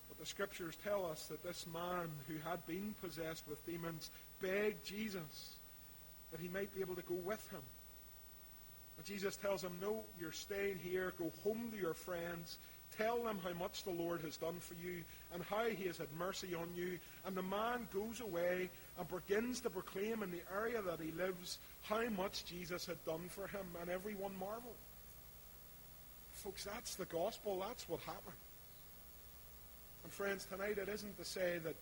But 0.08 0.18
the 0.20 0.26
scriptures 0.26 0.76
tell 0.84 1.04
us 1.06 1.26
that 1.26 1.42
this 1.42 1.66
man 1.72 2.10
who 2.28 2.34
had 2.48 2.64
been 2.66 2.94
possessed 3.02 3.42
with 3.48 3.64
demons 3.66 4.10
begged 4.40 4.84
Jesus 4.84 5.56
that 6.30 6.40
he 6.40 6.48
might 6.48 6.74
be 6.74 6.80
able 6.80 6.96
to 6.96 7.02
go 7.02 7.14
with 7.14 7.50
him. 7.50 7.60
And 8.96 9.06
Jesus 9.06 9.36
tells 9.36 9.62
him, 9.62 9.72
No, 9.80 10.00
you're 10.18 10.32
staying 10.32 10.78
here. 10.82 11.12
Go 11.18 11.30
home 11.44 11.70
to 11.70 11.76
your 11.76 11.94
friends. 11.94 12.56
Tell 12.98 13.22
them 13.22 13.38
how 13.42 13.54
much 13.54 13.84
the 13.84 13.90
Lord 13.90 14.20
has 14.20 14.36
done 14.36 14.56
for 14.60 14.74
you 14.74 15.02
and 15.32 15.42
how 15.44 15.64
he 15.64 15.86
has 15.86 15.98
had 15.98 16.12
mercy 16.18 16.54
on 16.54 16.68
you. 16.76 16.98
And 17.26 17.34
the 17.34 17.42
man 17.42 17.88
goes 17.92 18.20
away 18.20 18.68
and 18.98 19.08
begins 19.08 19.60
to 19.60 19.70
proclaim 19.70 20.22
in 20.22 20.30
the 20.30 20.42
area 20.54 20.82
that 20.82 21.00
he 21.00 21.12
lives 21.12 21.58
how 21.84 22.08
much 22.10 22.44
Jesus 22.44 22.86
had 22.86 23.02
done 23.04 23.28
for 23.28 23.46
him, 23.46 23.66
and 23.80 23.90
everyone 23.90 24.32
marveled. 24.38 24.76
Folks, 26.32 26.64
that's 26.64 26.96
the 26.96 27.04
gospel. 27.06 27.64
That's 27.66 27.88
what 27.88 28.00
happened. 28.00 28.36
And 30.04 30.12
friends, 30.12 30.46
tonight 30.50 30.78
it 30.78 30.88
isn't 30.88 31.16
to 31.18 31.24
say 31.24 31.58
that 31.64 31.76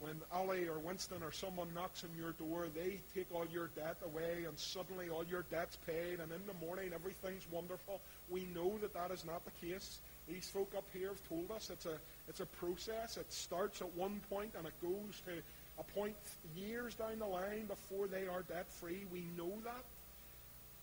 when 0.00 0.14
Ali 0.32 0.66
or 0.66 0.78
Winston 0.78 1.22
or 1.22 1.30
someone 1.30 1.68
knocks 1.74 2.04
on 2.04 2.10
your 2.18 2.32
door, 2.32 2.66
they 2.74 2.98
take 3.14 3.26
all 3.34 3.44
your 3.52 3.68
debt 3.76 3.98
away 4.04 4.44
and 4.48 4.58
suddenly 4.58 5.10
all 5.10 5.24
your 5.24 5.44
debt's 5.50 5.76
paid 5.86 6.20
and 6.20 6.32
in 6.32 6.40
the 6.46 6.66
morning 6.66 6.92
everything's 6.94 7.46
wonderful. 7.50 8.00
We 8.30 8.48
know 8.54 8.78
that 8.78 8.94
that 8.94 9.10
is 9.10 9.26
not 9.26 9.42
the 9.44 9.66
case. 9.66 9.98
These 10.30 10.48
folk 10.48 10.72
up 10.76 10.84
here 10.92 11.08
have 11.08 11.28
told 11.28 11.50
us 11.50 11.70
it's 11.70 11.86
a, 11.86 11.98
it's 12.28 12.40
a 12.40 12.46
process. 12.46 13.16
It 13.16 13.32
starts 13.32 13.80
at 13.80 13.92
one 13.96 14.20
point 14.30 14.52
and 14.56 14.66
it 14.66 14.80
goes 14.80 15.20
to 15.26 15.32
a 15.78 15.82
point 15.82 16.14
years 16.56 16.94
down 16.94 17.18
the 17.18 17.26
line 17.26 17.66
before 17.66 18.06
they 18.06 18.28
are 18.28 18.42
debt 18.42 18.70
free. 18.70 19.04
We 19.12 19.24
know 19.36 19.52
that. 19.64 19.84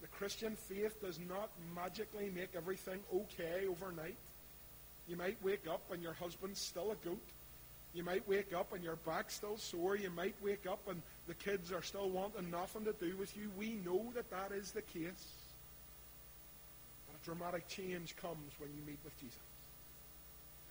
The 0.01 0.07
Christian 0.07 0.55
faith 0.55 1.01
does 1.01 1.19
not 1.29 1.49
magically 1.73 2.29
make 2.35 2.49
everything 2.55 2.99
okay 3.13 3.65
overnight. 3.69 4.17
You 5.07 5.15
might 5.15 5.37
wake 5.41 5.65
up 5.67 5.81
and 5.91 6.03
your 6.03 6.13
husband's 6.13 6.59
still 6.59 6.91
a 6.91 7.07
goat. 7.07 7.23
You 7.93 8.03
might 8.03 8.27
wake 8.27 8.53
up 8.53 8.73
and 8.73 8.83
your 8.83 8.97
back's 8.97 9.35
still 9.35 9.57
sore. 9.57 9.95
You 9.95 10.09
might 10.09 10.35
wake 10.43 10.67
up 10.69 10.81
and 10.89 11.01
the 11.27 11.33
kids 11.35 11.71
are 11.71 11.81
still 11.81 12.09
wanting 12.09 12.51
nothing 12.51 12.83
to 12.83 12.93
do 12.93 13.15
with 13.15 13.35
you. 13.37 13.49
We 13.57 13.79
know 13.85 14.11
that 14.13 14.29
that 14.29 14.51
is 14.51 14.71
the 14.71 14.81
case 14.81 15.36
dramatic 17.27 17.67
change 17.67 18.15
comes 18.15 18.53
when 18.57 18.69
you 18.71 18.81
meet 18.87 18.99
with 19.03 19.19
Jesus. 19.19 19.37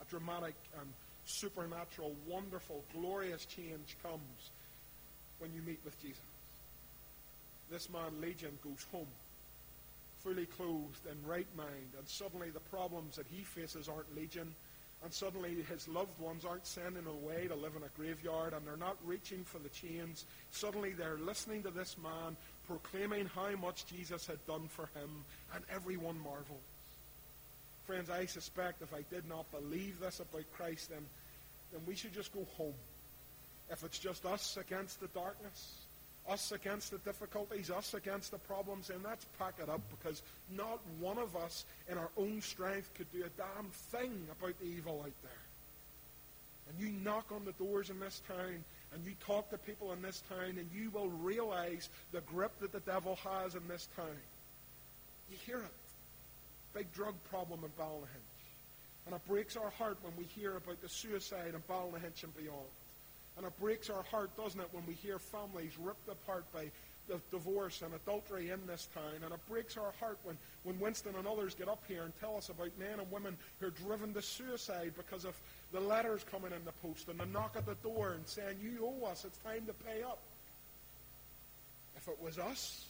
A 0.00 0.04
dramatic 0.06 0.54
and 0.80 0.88
supernatural, 1.26 2.14
wonderful, 2.26 2.82
glorious 2.94 3.44
change 3.44 3.94
comes 4.02 4.50
when 5.38 5.52
you 5.52 5.60
meet 5.60 5.80
with 5.84 6.00
Jesus. 6.00 6.22
This 7.70 7.90
man, 7.90 8.22
Legion, 8.22 8.58
goes 8.64 8.86
home, 8.90 9.12
fully 10.24 10.46
clothed 10.46 11.04
in 11.04 11.28
right 11.28 11.46
mind, 11.58 11.92
and 11.98 12.08
suddenly 12.08 12.48
the 12.48 12.60
problems 12.60 13.16
that 13.16 13.26
he 13.26 13.42
faces 13.42 13.86
aren't 13.86 14.16
Legion, 14.16 14.54
and 15.04 15.12
suddenly 15.12 15.62
his 15.68 15.86
loved 15.88 16.18
ones 16.18 16.46
aren't 16.46 16.66
sending 16.66 17.04
away 17.06 17.48
to 17.48 17.54
live 17.54 17.76
in 17.76 17.82
a 17.82 18.00
graveyard, 18.00 18.54
and 18.54 18.66
they're 18.66 18.78
not 18.78 18.96
reaching 19.04 19.44
for 19.44 19.58
the 19.58 19.68
chains. 19.68 20.24
Suddenly 20.52 20.92
they're 20.92 21.18
listening 21.18 21.62
to 21.64 21.70
this 21.70 21.96
man 22.02 22.34
proclaiming 22.66 23.26
how 23.34 23.50
much 23.56 23.86
Jesus 23.86 24.26
had 24.26 24.44
done 24.46 24.68
for 24.68 24.88
him, 24.98 25.24
and 25.54 25.64
everyone 25.72 26.18
marveled. 26.18 26.60
Friends, 27.86 28.10
I 28.10 28.26
suspect 28.26 28.82
if 28.82 28.92
I 28.92 29.04
did 29.10 29.28
not 29.28 29.50
believe 29.52 30.00
this 30.00 30.20
about 30.20 30.44
Christ, 30.52 30.90
then 30.90 31.06
then 31.72 31.80
we 31.86 31.94
should 31.94 32.14
just 32.14 32.32
go 32.32 32.46
home. 32.56 32.74
If 33.70 33.84
it's 33.84 33.98
just 33.98 34.24
us 34.24 34.56
against 34.56 35.00
the 35.00 35.08
darkness, 35.08 35.74
us 36.28 36.52
against 36.52 36.90
the 36.90 36.98
difficulties, 36.98 37.70
us 37.70 37.94
against 37.94 38.30
the 38.30 38.38
problems, 38.38 38.88
then 38.88 38.98
let's 39.04 39.26
pack 39.38 39.54
it 39.62 39.68
up 39.68 39.80
because 39.90 40.22
not 40.56 40.80
one 41.00 41.18
of 41.18 41.36
us 41.36 41.64
in 41.90 41.98
our 41.98 42.10
own 42.16 42.40
strength 42.40 42.90
could 42.94 43.10
do 43.12 43.24
a 43.24 43.28
damn 43.36 43.70
thing 43.70 44.26
about 44.38 44.58
the 44.60 44.66
evil 44.66 45.02
out 45.04 45.12
there. 45.22 45.45
And 46.68 46.78
you 46.80 46.92
knock 47.04 47.26
on 47.32 47.44
the 47.44 47.52
doors 47.52 47.90
in 47.90 48.00
this 48.00 48.22
town 48.26 48.64
and 48.92 49.04
you 49.04 49.12
talk 49.24 49.50
to 49.50 49.58
people 49.58 49.92
in 49.92 50.02
this 50.02 50.22
town 50.28 50.58
and 50.58 50.68
you 50.74 50.90
will 50.90 51.08
realize 51.08 51.88
the 52.12 52.20
grip 52.22 52.58
that 52.60 52.72
the 52.72 52.80
devil 52.80 53.18
has 53.22 53.54
in 53.54 53.66
this 53.68 53.88
town. 53.96 54.06
You 55.30 55.36
hear 55.46 55.58
it. 55.58 55.74
Big 56.74 56.92
drug 56.92 57.14
problem 57.30 57.60
in 57.64 57.70
Ballynahinch. 57.82 58.36
And 59.06 59.14
it 59.14 59.26
breaks 59.28 59.56
our 59.56 59.70
heart 59.70 59.98
when 60.02 60.12
we 60.16 60.24
hear 60.24 60.56
about 60.56 60.82
the 60.82 60.88
suicide 60.88 61.54
in 61.54 61.62
Ballynahinch 61.72 62.24
and 62.24 62.36
beyond. 62.36 62.66
And 63.36 63.46
it 63.46 63.60
breaks 63.60 63.90
our 63.90 64.02
heart, 64.02 64.36
doesn't 64.36 64.60
it, 64.60 64.68
when 64.72 64.84
we 64.86 64.94
hear 64.94 65.18
families 65.18 65.72
ripped 65.78 66.08
apart 66.08 66.44
by 66.52 66.70
the 67.06 67.20
divorce 67.30 67.82
and 67.82 67.94
adultery 67.94 68.50
in 68.50 68.66
this 68.66 68.88
town. 68.94 69.22
And 69.22 69.32
it 69.32 69.48
breaks 69.48 69.76
our 69.76 69.92
heart 70.00 70.18
when, 70.24 70.36
when 70.64 70.80
Winston 70.80 71.14
and 71.16 71.26
others 71.26 71.54
get 71.54 71.68
up 71.68 71.82
here 71.86 72.02
and 72.02 72.12
tell 72.18 72.36
us 72.36 72.48
about 72.48 72.70
men 72.78 72.98
and 72.98 73.10
women 73.12 73.36
who 73.60 73.66
are 73.66 73.70
driven 73.70 74.12
to 74.14 74.22
suicide 74.22 74.92
because 74.96 75.24
of 75.24 75.38
the 75.72 75.80
letters 75.80 76.24
coming 76.30 76.52
in 76.52 76.64
the 76.64 76.72
post 76.86 77.08
and 77.08 77.18
the 77.18 77.26
knock 77.26 77.54
at 77.56 77.66
the 77.66 77.74
door 77.76 78.12
and 78.12 78.26
saying, 78.26 78.56
You 78.62 78.78
owe 78.82 79.06
us, 79.06 79.24
it's 79.24 79.38
time 79.38 79.66
to 79.66 79.72
pay 79.72 80.02
up. 80.02 80.18
If 81.96 82.08
it 82.08 82.18
was 82.22 82.38
us 82.38 82.84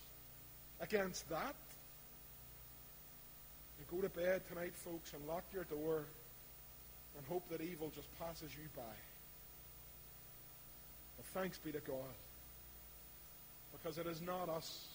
against 0.81 1.29
that, 1.31 1.55
you 3.79 3.85
go 3.91 4.07
to 4.07 4.13
bed 4.15 4.43
tonight, 4.49 4.75
folks, 4.75 5.13
and 5.13 5.27
lock 5.27 5.45
your 5.53 5.65
door 5.65 6.05
and 7.17 7.27
hope 7.27 7.49
that 7.51 7.61
evil 7.61 7.91
just 7.95 8.09
passes 8.19 8.51
you 8.55 8.69
by. 8.77 8.83
But 11.17 11.27
thanks 11.27 11.59
be 11.59 11.73
to 11.73 11.81
God. 11.81 11.97
Because 13.73 13.99
it 13.99 14.07
is 14.07 14.21
not 14.21 14.49
us 14.49 14.87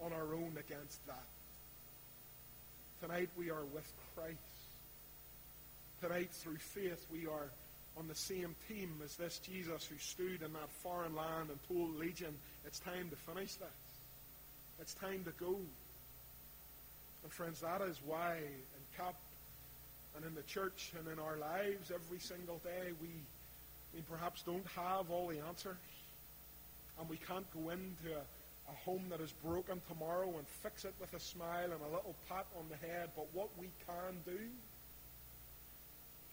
on 0.00 0.12
our 0.12 0.34
own 0.34 0.56
against 0.58 1.04
that. 1.06 1.24
Tonight 3.00 3.28
we 3.36 3.50
are 3.50 3.64
with 3.74 3.90
Christ. 4.14 4.38
Tonight, 6.02 6.30
through 6.32 6.56
faith, 6.56 7.06
we 7.12 7.28
are 7.28 7.52
on 7.96 8.08
the 8.08 8.14
same 8.16 8.56
team 8.68 8.90
as 9.04 9.14
this 9.14 9.38
Jesus 9.38 9.84
who 9.84 9.96
stood 9.98 10.42
in 10.42 10.52
that 10.52 10.68
foreign 10.82 11.14
land 11.14 11.50
and 11.50 11.60
told 11.68 11.96
Legion, 11.96 12.34
it's 12.66 12.80
time 12.80 13.08
to 13.08 13.32
finish 13.32 13.54
this. 13.54 13.68
It's 14.80 14.94
time 14.94 15.22
to 15.22 15.30
go. 15.38 15.54
And 17.22 17.32
friends, 17.32 17.60
that 17.60 17.82
is 17.82 18.00
why 18.04 18.38
in 18.38 18.96
CAP 18.96 19.14
and 20.16 20.24
in 20.24 20.34
the 20.34 20.42
church 20.42 20.92
and 20.98 21.06
in 21.06 21.20
our 21.20 21.36
lives 21.36 21.92
every 21.94 22.18
single 22.18 22.60
day 22.64 22.90
we, 23.00 23.10
we 23.94 24.00
perhaps 24.10 24.42
don't 24.42 24.66
have 24.74 25.08
all 25.08 25.28
the 25.28 25.38
answers. 25.46 25.76
And 26.98 27.08
we 27.08 27.16
can't 27.16 27.46
go 27.54 27.70
into 27.70 28.10
a, 28.10 28.72
a 28.72 28.74
home 28.84 29.04
that 29.10 29.20
is 29.20 29.30
broken 29.44 29.80
tomorrow 29.86 30.34
and 30.36 30.48
fix 30.64 30.84
it 30.84 30.94
with 31.00 31.14
a 31.14 31.20
smile 31.20 31.70
and 31.70 31.80
a 31.80 31.94
little 31.94 32.16
pat 32.28 32.46
on 32.58 32.64
the 32.70 32.88
head. 32.88 33.10
But 33.14 33.28
what 33.32 33.50
we 33.56 33.68
can 33.86 34.16
do 34.26 34.40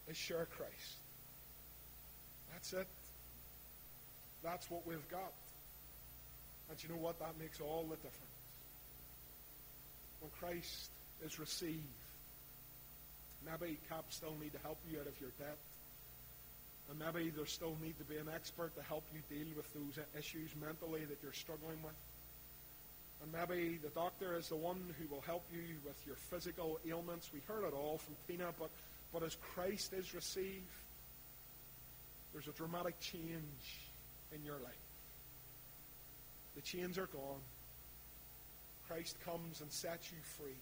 is 0.09 0.17
share 0.17 0.47
Christ. 0.57 0.97
That's 2.51 2.73
it. 2.73 2.87
That's 4.43 4.69
what 4.69 4.85
we've 4.87 5.07
got. 5.09 5.33
And 6.69 6.83
you 6.83 6.89
know 6.89 7.01
what? 7.01 7.19
That 7.19 7.39
makes 7.39 7.61
all 7.61 7.83
the 7.83 7.95
difference. 7.95 8.15
When 10.21 10.31
Christ 10.39 10.89
is 11.25 11.39
received, 11.39 11.83
maybe 13.45 13.77
CAP 13.89 14.05
still 14.09 14.35
need 14.41 14.53
to 14.53 14.59
help 14.59 14.77
you 14.89 14.99
out 14.99 15.07
of 15.07 15.19
your 15.21 15.31
debt. 15.39 15.57
And 16.89 16.99
maybe 16.99 17.29
there 17.29 17.45
still 17.45 17.77
need 17.83 17.97
to 17.99 18.03
be 18.03 18.17
an 18.17 18.27
expert 18.33 18.75
to 18.75 18.83
help 18.83 19.03
you 19.13 19.21
deal 19.29 19.47
with 19.55 19.71
those 19.73 20.03
issues 20.17 20.49
mentally 20.59 21.05
that 21.05 21.17
you're 21.21 21.33
struggling 21.33 21.77
with. 21.83 21.93
And 23.21 23.31
maybe 23.31 23.77
the 23.81 23.89
doctor 23.89 24.35
is 24.35 24.49
the 24.49 24.55
one 24.55 24.81
who 24.97 25.13
will 25.13 25.21
help 25.21 25.43
you 25.53 25.61
with 25.85 25.97
your 26.07 26.15
physical 26.15 26.79
ailments. 26.87 27.29
We 27.33 27.41
heard 27.47 27.63
it 27.65 27.73
all 27.73 27.99
from 27.99 28.15
Tina, 28.27 28.53
but 28.57 28.69
but 29.13 29.23
as 29.23 29.35
Christ 29.53 29.93
is 29.93 30.13
received, 30.13 30.69
there's 32.33 32.47
a 32.47 32.51
dramatic 32.51 32.99
change 32.99 33.79
in 34.33 34.43
your 34.45 34.57
life. 34.63 34.73
The 36.55 36.61
chains 36.61 36.97
are 36.97 37.07
gone. 37.07 37.41
Christ 38.87 39.17
comes 39.25 39.61
and 39.61 39.71
sets 39.71 40.11
you 40.11 40.17
free. 40.37 40.57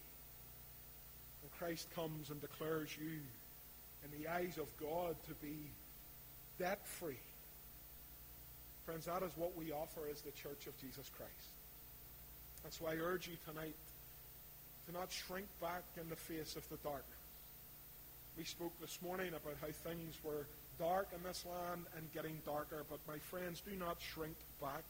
And 1.41 1.51
Christ 1.59 1.87
comes 1.95 2.29
and 2.29 2.39
declares 2.41 2.89
you, 2.97 3.19
in 4.03 4.21
the 4.21 4.29
eyes 4.29 4.57
of 4.57 4.67
God, 4.79 5.15
to 5.27 5.33
be 5.35 5.57
debt 6.59 6.85
free. 6.85 7.19
Friends, 8.85 9.05
that 9.05 9.23
is 9.23 9.31
what 9.35 9.57
we 9.57 9.71
offer 9.71 10.01
as 10.09 10.21
the 10.21 10.31
Church 10.31 10.67
of 10.67 10.77
Jesus 10.79 11.09
Christ. 11.17 11.31
That's 12.63 12.79
why 12.79 12.93
I 12.93 12.95
urge 12.95 13.27
you 13.27 13.35
tonight 13.45 13.75
to 14.87 14.93
not 14.93 15.11
shrink 15.11 15.47
back 15.61 15.83
in 15.99 16.07
the 16.09 16.15
face 16.15 16.55
of 16.55 16.67
the 16.69 16.77
darkness. 16.77 17.16
We 18.37 18.43
spoke 18.43 18.79
this 18.79 18.99
morning 19.01 19.29
about 19.29 19.55
how 19.59 19.89
things 19.89 20.13
were 20.23 20.45
dark 20.77 21.07
in 21.15 21.23
this 21.23 21.43
land 21.43 21.85
and 21.97 22.13
getting 22.13 22.37
darker. 22.45 22.85
But 22.87 22.99
my 23.07 23.17
friends, 23.17 23.63
do 23.67 23.75
not 23.75 23.97
shrink 23.99 24.35
back. 24.61 24.83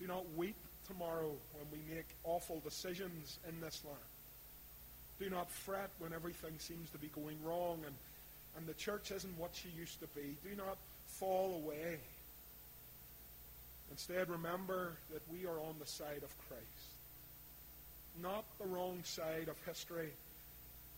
Do 0.00 0.08
not 0.08 0.24
weep 0.36 0.56
tomorrow 0.88 1.30
when 1.52 1.66
we 1.70 1.94
make 1.94 2.08
awful 2.24 2.60
decisions 2.64 3.38
in 3.48 3.60
this 3.60 3.82
land. 3.84 3.98
Do 5.20 5.30
not 5.30 5.52
fret 5.52 5.90
when 6.00 6.12
everything 6.12 6.54
seems 6.58 6.90
to 6.90 6.98
be 6.98 7.08
going 7.14 7.36
wrong 7.44 7.78
and, 7.86 7.94
and 8.56 8.66
the 8.66 8.74
church 8.74 9.12
isn't 9.12 9.38
what 9.38 9.50
she 9.52 9.68
used 9.78 10.00
to 10.00 10.08
be. 10.08 10.34
Do 10.42 10.56
not 10.56 10.78
fall 11.06 11.62
away. 11.62 11.98
Instead, 13.92 14.30
remember 14.30 14.94
that 15.12 15.22
we 15.32 15.46
are 15.46 15.60
on 15.60 15.76
the 15.78 15.86
side 15.86 16.22
of 16.24 16.48
Christ. 16.48 16.90
Not 18.20 18.44
the 18.58 18.66
wrong 18.66 19.00
side 19.04 19.46
of 19.48 19.56
history 19.64 20.10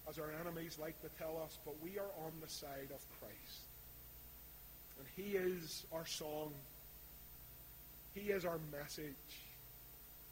as 0.09 0.19
our 0.19 0.31
enemies 0.41 0.79
like 0.81 1.01
to 1.03 1.09
tell 1.19 1.41
us, 1.45 1.59
but 1.65 1.75
we 1.83 1.99
are 1.99 2.11
on 2.25 2.33
the 2.43 2.49
side 2.49 2.89
of 2.95 3.01
Christ. 3.21 3.61
And 4.99 5.07
He 5.17 5.37
is 5.37 5.85
our 5.93 6.07
song. 6.07 6.53
He 8.15 8.31
is 8.31 8.45
our 8.45 8.59
message. 8.71 9.15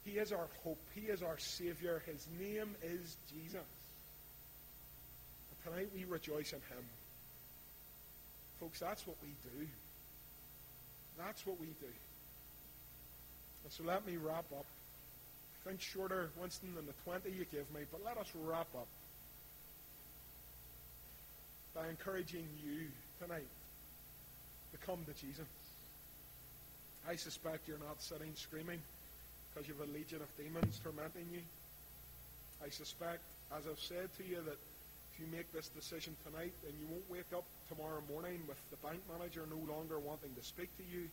He 0.05 0.11
is 0.11 0.31
our 0.31 0.47
hope. 0.63 0.79
He 0.93 1.01
is 1.01 1.23
our 1.23 1.37
Savior. 1.37 2.01
His 2.05 2.27
name 2.39 2.75
is 2.83 3.17
Jesus. 3.33 3.55
And 5.49 5.73
tonight 5.73 5.89
we 5.95 6.05
rejoice 6.05 6.53
in 6.53 6.59
Him. 6.59 6.83
Folks, 8.59 8.79
that's 8.79 9.05
what 9.07 9.17
we 9.21 9.29
do. 9.43 9.67
That's 11.17 11.45
what 11.45 11.59
we 11.59 11.67
do. 11.67 11.93
And 13.63 13.71
so 13.71 13.83
let 13.83 14.05
me 14.05 14.17
wrap 14.17 14.45
up. 14.51 14.65
Think 15.65 15.81
shorter, 15.81 16.29
Winston, 16.39 16.73
than 16.75 16.87
the 16.87 16.93
20 17.05 17.29
you 17.29 17.45
give 17.51 17.71
me, 17.73 17.81
but 17.91 18.03
let 18.03 18.17
us 18.17 18.31
wrap 18.35 18.67
up 18.75 18.87
by 21.75 21.87
encouraging 21.87 22.47
you 22.63 22.87
tonight 23.21 23.47
to 24.71 24.77
come 24.85 24.99
to 25.05 25.13
Jesus. 25.13 25.47
I 27.07 27.15
suspect 27.15 27.67
you're 27.67 27.79
not 27.79 28.01
sitting 28.01 28.31
screaming 28.35 28.79
because 29.49 29.67
you 29.67 29.75
have 29.79 29.89
a 29.89 29.91
legion 29.91 30.21
of 30.21 30.29
demons 30.37 30.79
tormenting 30.83 31.27
you. 31.31 31.41
I 32.63 32.69
suspect, 32.69 33.21
as 33.55 33.63
I've 33.67 33.79
said 33.79 34.09
to 34.17 34.23
you, 34.23 34.37
that 34.45 34.59
if 35.13 35.19
you 35.19 35.25
make 35.31 35.51
this 35.51 35.67
decision 35.69 36.15
tonight, 36.23 36.53
then 36.63 36.73
you 36.79 36.87
won't 36.87 37.09
wake 37.09 37.31
up 37.35 37.43
tomorrow 37.67 38.01
morning 38.07 38.39
with 38.47 38.59
the 38.69 38.77
bank 38.85 39.01
manager 39.11 39.43
no 39.49 39.59
longer 39.71 39.99
wanting 39.99 40.31
to 40.37 40.43
speak 40.43 40.69
to 40.77 40.83
you. 40.83 41.07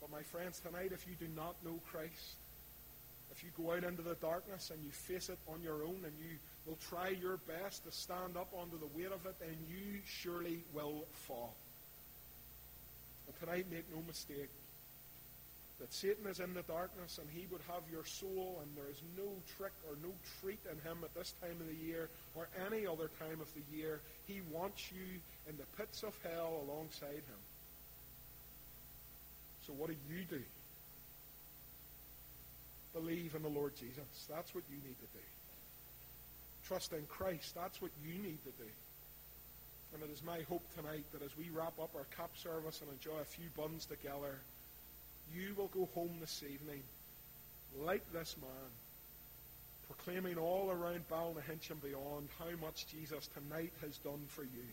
But 0.00 0.10
my 0.10 0.22
friends, 0.22 0.60
tonight, 0.60 0.92
if 0.92 1.04
you 1.08 1.14
do 1.18 1.26
not 1.34 1.56
know 1.64 1.80
Christ, 1.90 2.38
if 3.32 3.42
you 3.42 3.50
go 3.58 3.72
out 3.72 3.84
into 3.84 4.02
the 4.02 4.14
darkness 4.14 4.70
and 4.72 4.82
you 4.84 4.90
face 4.90 5.28
it 5.28 5.38
on 5.52 5.60
your 5.62 5.82
own 5.82 6.00
and 6.04 6.14
you 6.18 6.38
will 6.68 6.78
try 6.90 7.08
your 7.08 7.38
best 7.48 7.84
to 7.84 7.90
stand 7.90 8.36
up 8.36 8.52
under 8.60 8.76
the 8.76 8.90
weight 8.94 9.10
of 9.12 9.24
it, 9.24 9.34
then 9.40 9.56
you 9.68 10.00
surely 10.04 10.60
will 10.74 11.06
fall. 11.12 11.54
And 13.26 13.40
tonight, 13.40 13.66
make 13.72 13.84
no 13.90 14.02
mistake 14.06 14.50
that 15.80 15.92
Satan 15.92 16.26
is 16.26 16.40
in 16.40 16.52
the 16.54 16.62
darkness 16.62 17.18
and 17.18 17.28
he 17.30 17.46
would 17.50 17.62
have 17.68 17.82
your 17.90 18.04
soul, 18.04 18.60
and 18.60 18.70
there 18.76 18.90
is 18.90 19.00
no 19.16 19.30
trick 19.56 19.72
or 19.88 19.96
no 20.02 20.12
treat 20.40 20.58
in 20.70 20.76
him 20.88 20.98
at 21.04 21.14
this 21.14 21.32
time 21.40 21.56
of 21.60 21.66
the 21.68 21.86
year 21.86 22.10
or 22.34 22.48
any 22.66 22.86
other 22.86 23.10
time 23.18 23.40
of 23.40 23.48
the 23.54 23.76
year. 23.76 24.00
He 24.26 24.42
wants 24.52 24.90
you 24.92 25.20
in 25.48 25.56
the 25.56 25.82
pits 25.82 26.02
of 26.02 26.18
hell 26.22 26.64
alongside 26.68 27.24
him. 27.24 27.42
So, 29.66 29.72
what 29.72 29.88
do 29.88 29.96
you 30.10 30.24
do? 30.28 30.42
Believe 32.92 33.34
in 33.34 33.42
the 33.42 33.48
Lord 33.48 33.76
Jesus. 33.76 34.26
That's 34.28 34.54
what 34.54 34.64
you 34.68 34.76
need 34.76 34.98
to 34.98 35.06
do 35.14 35.37
trust 36.68 36.92
in 36.92 37.04
Christ. 37.08 37.54
That's 37.54 37.80
what 37.80 37.90
you 38.04 38.12
need 38.22 38.38
to 38.44 38.52
do. 38.62 38.70
And 39.94 40.02
it 40.02 40.10
is 40.12 40.22
my 40.22 40.40
hope 40.48 40.62
tonight 40.76 41.04
that 41.12 41.22
as 41.22 41.36
we 41.36 41.48
wrap 41.48 41.78
up 41.80 41.90
our 41.96 42.06
CAP 42.14 42.36
service 42.36 42.82
and 42.82 42.90
enjoy 42.92 43.18
a 43.20 43.24
few 43.24 43.46
buns 43.56 43.86
together, 43.86 44.36
you 45.34 45.54
will 45.56 45.68
go 45.68 45.88
home 45.94 46.12
this 46.20 46.42
evening 46.42 46.82
like 47.84 48.04
this 48.12 48.36
man, 48.40 48.70
proclaiming 49.86 50.36
all 50.36 50.70
around 50.70 51.08
Ballynahinch 51.10 51.70
and 51.70 51.82
beyond 51.82 52.28
how 52.38 52.50
much 52.60 52.86
Jesus 52.88 53.28
tonight 53.28 53.72
has 53.80 53.96
done 53.98 54.20
for 54.28 54.42
you. 54.42 54.68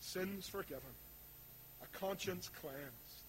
sins 0.00 0.48
forgiven, 0.48 0.82
a 1.82 1.98
conscience 1.98 2.50
cleansed, 2.60 3.22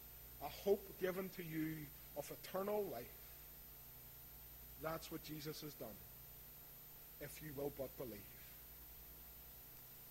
a 0.43 0.49
hope 0.49 0.83
given 0.99 1.29
to 1.37 1.43
you 1.43 1.75
of 2.17 2.31
eternal 2.31 2.83
life. 2.91 3.03
That's 4.81 5.11
what 5.11 5.23
Jesus 5.23 5.61
has 5.61 5.73
done, 5.75 5.87
if 7.23 7.41
you 7.41 7.49
will 7.57 7.71
but 7.77 7.95
believe. 7.97 8.19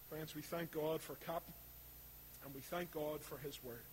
Friends, 0.09 0.35
we 0.35 0.42
thank 0.42 0.72
God 0.72 1.01
for 1.01 1.14
Cap, 1.27 1.42
and 2.44 2.55
we 2.55 2.61
thank 2.61 2.92
God 2.92 3.20
for 3.20 3.38
his 3.38 3.62
word. 3.62 3.85